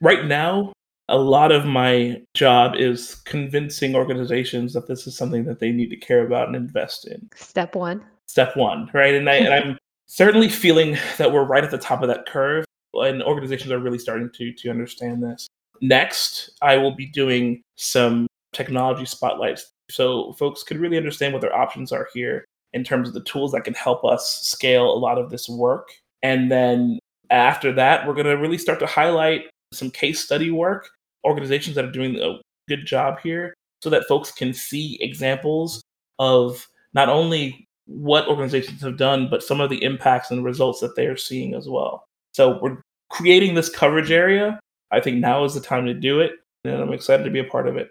Right 0.00 0.24
now, 0.24 0.72
a 1.08 1.18
lot 1.18 1.52
of 1.52 1.64
my 1.64 2.20
job 2.34 2.74
is 2.76 3.14
convincing 3.26 3.94
organizations 3.94 4.72
that 4.72 4.86
this 4.86 5.06
is 5.06 5.16
something 5.16 5.44
that 5.44 5.60
they 5.60 5.70
need 5.70 5.90
to 5.90 5.96
care 5.96 6.26
about 6.26 6.48
and 6.48 6.56
invest 6.56 7.06
in. 7.06 7.28
Step 7.34 7.74
one. 7.74 8.04
Step 8.26 8.56
one, 8.56 8.90
right? 8.92 9.14
And, 9.14 9.30
I, 9.30 9.34
and 9.36 9.54
I'm 9.54 9.78
certainly 10.06 10.48
feeling 10.48 10.98
that 11.18 11.32
we're 11.32 11.44
right 11.44 11.64
at 11.64 11.70
the 11.70 11.78
top 11.78 12.02
of 12.02 12.08
that 12.08 12.26
curve, 12.26 12.64
and 12.94 13.22
organizations 13.22 13.70
are 13.70 13.78
really 13.78 13.98
starting 13.98 14.30
to 14.34 14.52
to 14.52 14.70
understand 14.70 15.22
this. 15.22 15.46
Next, 15.80 16.50
I 16.62 16.76
will 16.76 16.94
be 16.94 17.06
doing 17.06 17.62
some 17.76 18.26
technology 18.52 19.04
spotlights 19.04 19.70
so 19.90 20.32
folks 20.32 20.62
could 20.62 20.78
really 20.78 20.96
understand 20.96 21.32
what 21.32 21.42
their 21.42 21.54
options 21.54 21.92
are 21.92 22.08
here 22.14 22.44
in 22.72 22.82
terms 22.82 23.08
of 23.08 23.14
the 23.14 23.22
tools 23.22 23.52
that 23.52 23.64
can 23.64 23.74
help 23.74 24.04
us 24.04 24.40
scale 24.42 24.90
a 24.90 24.98
lot 24.98 25.18
of 25.18 25.30
this 25.30 25.48
work. 25.48 25.90
And 26.22 26.50
then 26.50 26.98
after 27.30 27.72
that, 27.72 28.06
we're 28.06 28.14
going 28.14 28.26
to 28.26 28.36
really 28.36 28.58
start 28.58 28.80
to 28.80 28.86
highlight 28.86 29.42
some 29.72 29.90
case 29.90 30.20
study 30.20 30.50
work, 30.50 30.88
organizations 31.26 31.76
that 31.76 31.84
are 31.84 31.90
doing 31.90 32.16
a 32.20 32.38
good 32.68 32.86
job 32.86 33.20
here, 33.20 33.54
so 33.82 33.90
that 33.90 34.06
folks 34.08 34.32
can 34.32 34.54
see 34.54 34.98
examples 35.00 35.82
of 36.18 36.66
not 36.94 37.08
only 37.08 37.66
what 37.86 38.26
organizations 38.28 38.80
have 38.80 38.96
done, 38.96 39.28
but 39.30 39.42
some 39.42 39.60
of 39.60 39.70
the 39.70 39.82
impacts 39.82 40.30
and 40.30 40.44
results 40.44 40.80
that 40.80 40.96
they 40.96 41.06
are 41.06 41.16
seeing 41.16 41.54
as 41.54 41.68
well. 41.68 42.04
So 42.32 42.58
we're 42.60 42.78
creating 43.10 43.54
this 43.54 43.68
coverage 43.68 44.10
area. 44.10 44.58
I 44.90 45.00
think 45.00 45.18
now 45.18 45.44
is 45.44 45.54
the 45.54 45.60
time 45.60 45.84
to 45.86 45.94
do 45.94 46.20
it, 46.20 46.32
and 46.64 46.74
I'm 46.74 46.92
excited 46.92 47.24
to 47.24 47.30
be 47.30 47.40
a 47.40 47.44
part 47.44 47.68
of 47.68 47.76
it. 47.76 47.90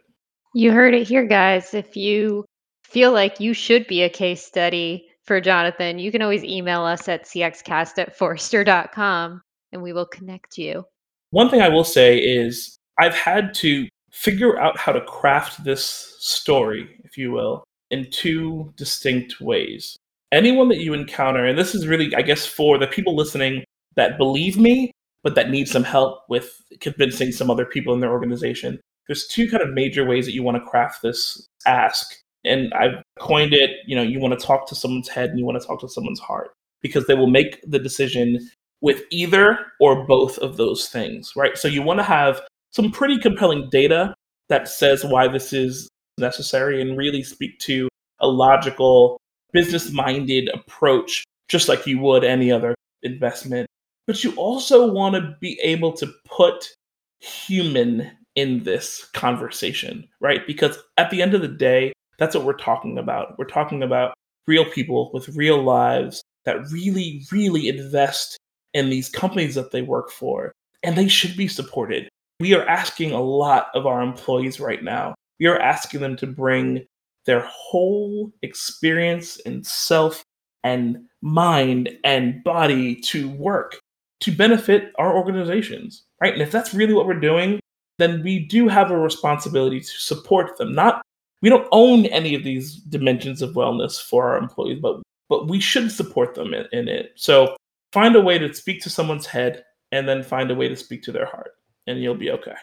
You 0.54 0.72
heard 0.72 0.94
it 0.94 1.08
here, 1.08 1.26
guys. 1.26 1.74
If 1.74 1.96
you 1.96 2.46
feel 2.84 3.12
like 3.12 3.40
you 3.40 3.54
should 3.54 3.88
be 3.88 4.04
a 4.04 4.10
case 4.10 4.44
study 4.46 5.08
for 5.26 5.42
Jonathan, 5.42 6.00
you 6.00 6.12
can 6.12 6.22
always 6.22 6.44
email 6.44 6.84
us 6.84 7.10
at 7.10 7.26
cxcast 7.26 7.98
at 7.98 8.16
forrester.com 8.18 9.42
and 9.72 9.82
we 9.82 9.92
will 9.92 10.06
connect 10.06 10.58
you. 10.58 10.86
One 11.32 11.50
thing 11.50 11.62
I 11.62 11.68
will 11.68 11.84
say 11.84 12.18
is 12.18 12.78
I've 12.98 13.16
had 13.16 13.54
to 13.56 13.88
figure 14.12 14.60
out 14.60 14.78
how 14.78 14.92
to 14.92 15.02
craft 15.02 15.64
this 15.64 16.16
story, 16.20 16.90
if 17.04 17.18
you 17.18 17.32
will, 17.32 17.64
in 17.92 18.10
two 18.12 18.74
distinct 18.78 19.42
ways. 19.42 19.98
Anyone 20.32 20.70
that 20.70 20.80
you 20.80 20.94
encounter, 20.94 21.46
and 21.46 21.58
this 21.58 21.76
is 21.76 21.88
really, 21.88 22.14
I 22.16 22.22
guess, 22.22 22.46
for 22.46 22.78
the 22.78 22.88
people 22.88 23.16
listening 23.16 23.64
that 23.96 24.18
believe 24.18 24.58
me, 24.58 24.92
but 25.24 25.36
that 25.36 25.50
need 25.50 25.68
some 25.68 25.84
help 25.84 26.20
with 26.30 26.62
convincing 26.80 27.32
some 27.32 27.50
other 27.50 27.66
people 27.66 27.94
in 27.94 28.00
their 28.00 28.12
organization, 28.12 28.80
there's 29.08 29.28
two 29.28 29.50
kind 29.50 29.62
of 29.62 29.74
major 29.74 30.06
ways 30.06 30.26
that 30.26 30.34
you 30.34 30.44
want 30.44 30.58
to 30.58 30.70
craft 30.70 31.02
this 31.02 31.48
ask 31.66 32.16
and 32.46 32.72
I've 32.74 33.02
coined 33.20 33.54
it, 33.54 33.72
you 33.86 33.96
know, 33.96 34.04
you 34.04 34.20
want 34.20 34.40
to 34.40 34.46
talk 34.46 34.68
to 34.68 34.76
someone's 34.76 35.10
head 35.10 35.32
and 35.32 35.40
you 35.40 35.46
want 35.46 35.60
to 35.60 35.68
talk 35.68 35.82
to 35.82 35.90
someone's 35.90 36.20
heart 36.20 36.52
because 36.82 37.08
they 37.08 37.16
will 37.16 37.30
make 37.30 37.60
the 37.68 37.80
decision 37.80 38.50
with 38.82 39.04
either 39.10 39.58
or 39.80 40.06
both 40.06 40.38
of 40.38 40.58
those 40.58 40.88
things, 40.88 41.34
right? 41.36 41.58
So 41.58 41.68
you 41.68 41.82
want 41.82 42.00
to 42.00 42.04
have 42.04 42.42
some 42.76 42.92
pretty 42.92 43.18
compelling 43.18 43.70
data 43.70 44.14
that 44.50 44.68
says 44.68 45.06
why 45.06 45.30
this 45.30 45.54
is 45.54 45.88
necessary 46.18 46.82
and 46.82 46.98
really 46.98 47.24
speak 47.24 47.58
to 47.60 47.88
a 48.20 48.28
logical, 48.28 49.18
business 49.54 49.92
minded 49.92 50.50
approach, 50.54 51.24
just 51.48 51.70
like 51.70 51.88
you 51.88 52.00
would 52.00 52.26
any 52.26 52.52
other 52.52 52.76
investment. 53.02 53.66
But 54.08 54.24
you 54.24 54.34
also 54.36 54.92
want 54.92 55.16
to 55.16 55.36
be 55.40 55.58
able 55.64 55.94
to 55.94 56.12
put 56.26 56.74
human 57.22 58.12
in 58.36 58.64
this 58.64 59.06
conversation, 59.14 60.08
right? 60.20 60.46
Because 60.46 60.78
at 60.98 61.10
the 61.10 61.22
end 61.22 61.34
of 61.34 61.42
the 61.42 61.48
day, 61.48 61.94
that's 62.20 62.36
what 62.36 62.46
we're 62.46 62.54
talking 62.58 62.98
about. 62.98 63.38
We're 63.40 63.46
talking 63.46 63.84
about 63.84 64.14
real 64.48 64.66
people 64.66 65.12
with 65.14 65.30
real 65.30 65.64
lives 65.64 66.22
that 66.44 66.70
really, 66.72 67.24
really 67.32 67.70
invest 67.70 68.38
in 68.74 68.90
these 68.90 69.10
companies 69.10 69.56
that 69.56 69.72
they 69.72 69.82
work 69.82 70.12
for, 70.12 70.52
and 70.84 70.98
they 70.98 71.08
should 71.08 71.38
be 71.38 71.48
supported. 71.48 72.10
We 72.40 72.54
are 72.54 72.68
asking 72.68 73.12
a 73.12 73.22
lot 73.22 73.68
of 73.74 73.86
our 73.86 74.02
employees 74.02 74.60
right 74.60 74.84
now. 74.84 75.16
We 75.40 75.48
are 75.48 75.60
asking 75.60 76.02
them 76.02 76.16
to 76.18 76.28
bring 76.28 76.86
their 77.26 77.42
whole 77.42 78.32
experience 78.42 79.40
and 79.46 79.66
self 79.66 80.24
and 80.64 80.98
mind 81.22 81.90
and 82.04 82.44
body 82.44 82.96
to 82.96 83.30
work 83.30 83.80
to 84.22 84.32
benefit 84.32 84.92
our 84.98 85.16
organizations, 85.16 86.04
right? 86.22 86.34
And 86.34 86.42
if 86.42 86.52
that's 86.52 86.74
really 86.74 86.94
what 86.94 87.06
we're 87.06 87.20
doing, 87.20 87.60
then 87.98 88.24
we 88.24 88.40
do 88.40 88.68
have 88.68 88.92
a 88.92 88.98
responsibility 88.98 89.80
to 89.80 89.86
support 89.86 90.58
them, 90.58 90.74
not 90.74 91.02
we 91.42 91.50
don't 91.50 91.68
own 91.72 92.08
any 92.08 92.34
of 92.34 92.44
these 92.44 92.76
dimensions 92.76 93.42
of 93.42 93.54
wellness 93.54 94.02
for 94.02 94.30
our 94.30 94.38
employees, 94.38 94.80
but 94.82 95.02
but 95.30 95.48
we 95.48 95.60
should 95.60 95.92
support 95.92 96.36
them 96.36 96.54
in, 96.54 96.66
in 96.72 96.88
it. 96.88 97.12
So 97.16 97.56
find 97.94 98.16
a 98.16 98.22
way 98.22 98.38
to 98.38 98.54
speak 98.54 98.82
to 98.82 98.90
someone's 98.90 99.26
head 99.26 99.64
and 99.92 100.08
then 100.08 100.24
find 100.24 100.50
a 100.50 100.56
way 100.56 100.68
to 100.68 100.76
speak 100.76 101.04
to 101.04 101.12
their 101.12 101.26
heart, 101.26 101.52
and 101.88 102.02
you'll 102.02 102.16
be 102.16 102.32
okay. 102.32 102.56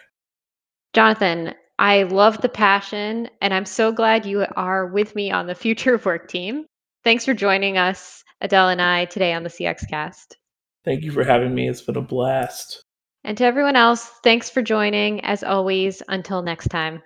Jonathan, 0.93 1.53
I 1.79 2.03
love 2.03 2.41
the 2.41 2.49
passion, 2.49 3.29
and 3.41 3.53
I'm 3.53 3.65
so 3.65 3.91
glad 3.91 4.25
you 4.25 4.45
are 4.55 4.87
with 4.87 5.15
me 5.15 5.31
on 5.31 5.47
the 5.47 5.55
Future 5.55 5.95
of 5.95 6.05
Work 6.05 6.27
team. 6.27 6.65
Thanks 7.03 7.25
for 7.25 7.33
joining 7.33 7.77
us, 7.77 8.23
Adele 8.41 8.69
and 8.69 8.81
I, 8.81 9.05
today 9.05 9.33
on 9.33 9.43
the 9.43 9.49
CX 9.49 9.89
Cast. 9.89 10.37
Thank 10.85 11.03
you 11.03 11.11
for 11.11 11.23
having 11.23 11.53
me. 11.55 11.67
It's 11.67 11.81
been 11.81 11.97
a 11.97 12.01
blast. 12.01 12.81
And 13.23 13.37
to 13.37 13.45
everyone 13.45 13.75
else, 13.75 14.09
thanks 14.23 14.49
for 14.49 14.61
joining. 14.61 15.23
As 15.23 15.43
always, 15.43 16.03
until 16.09 16.41
next 16.41 16.67
time. 16.67 17.01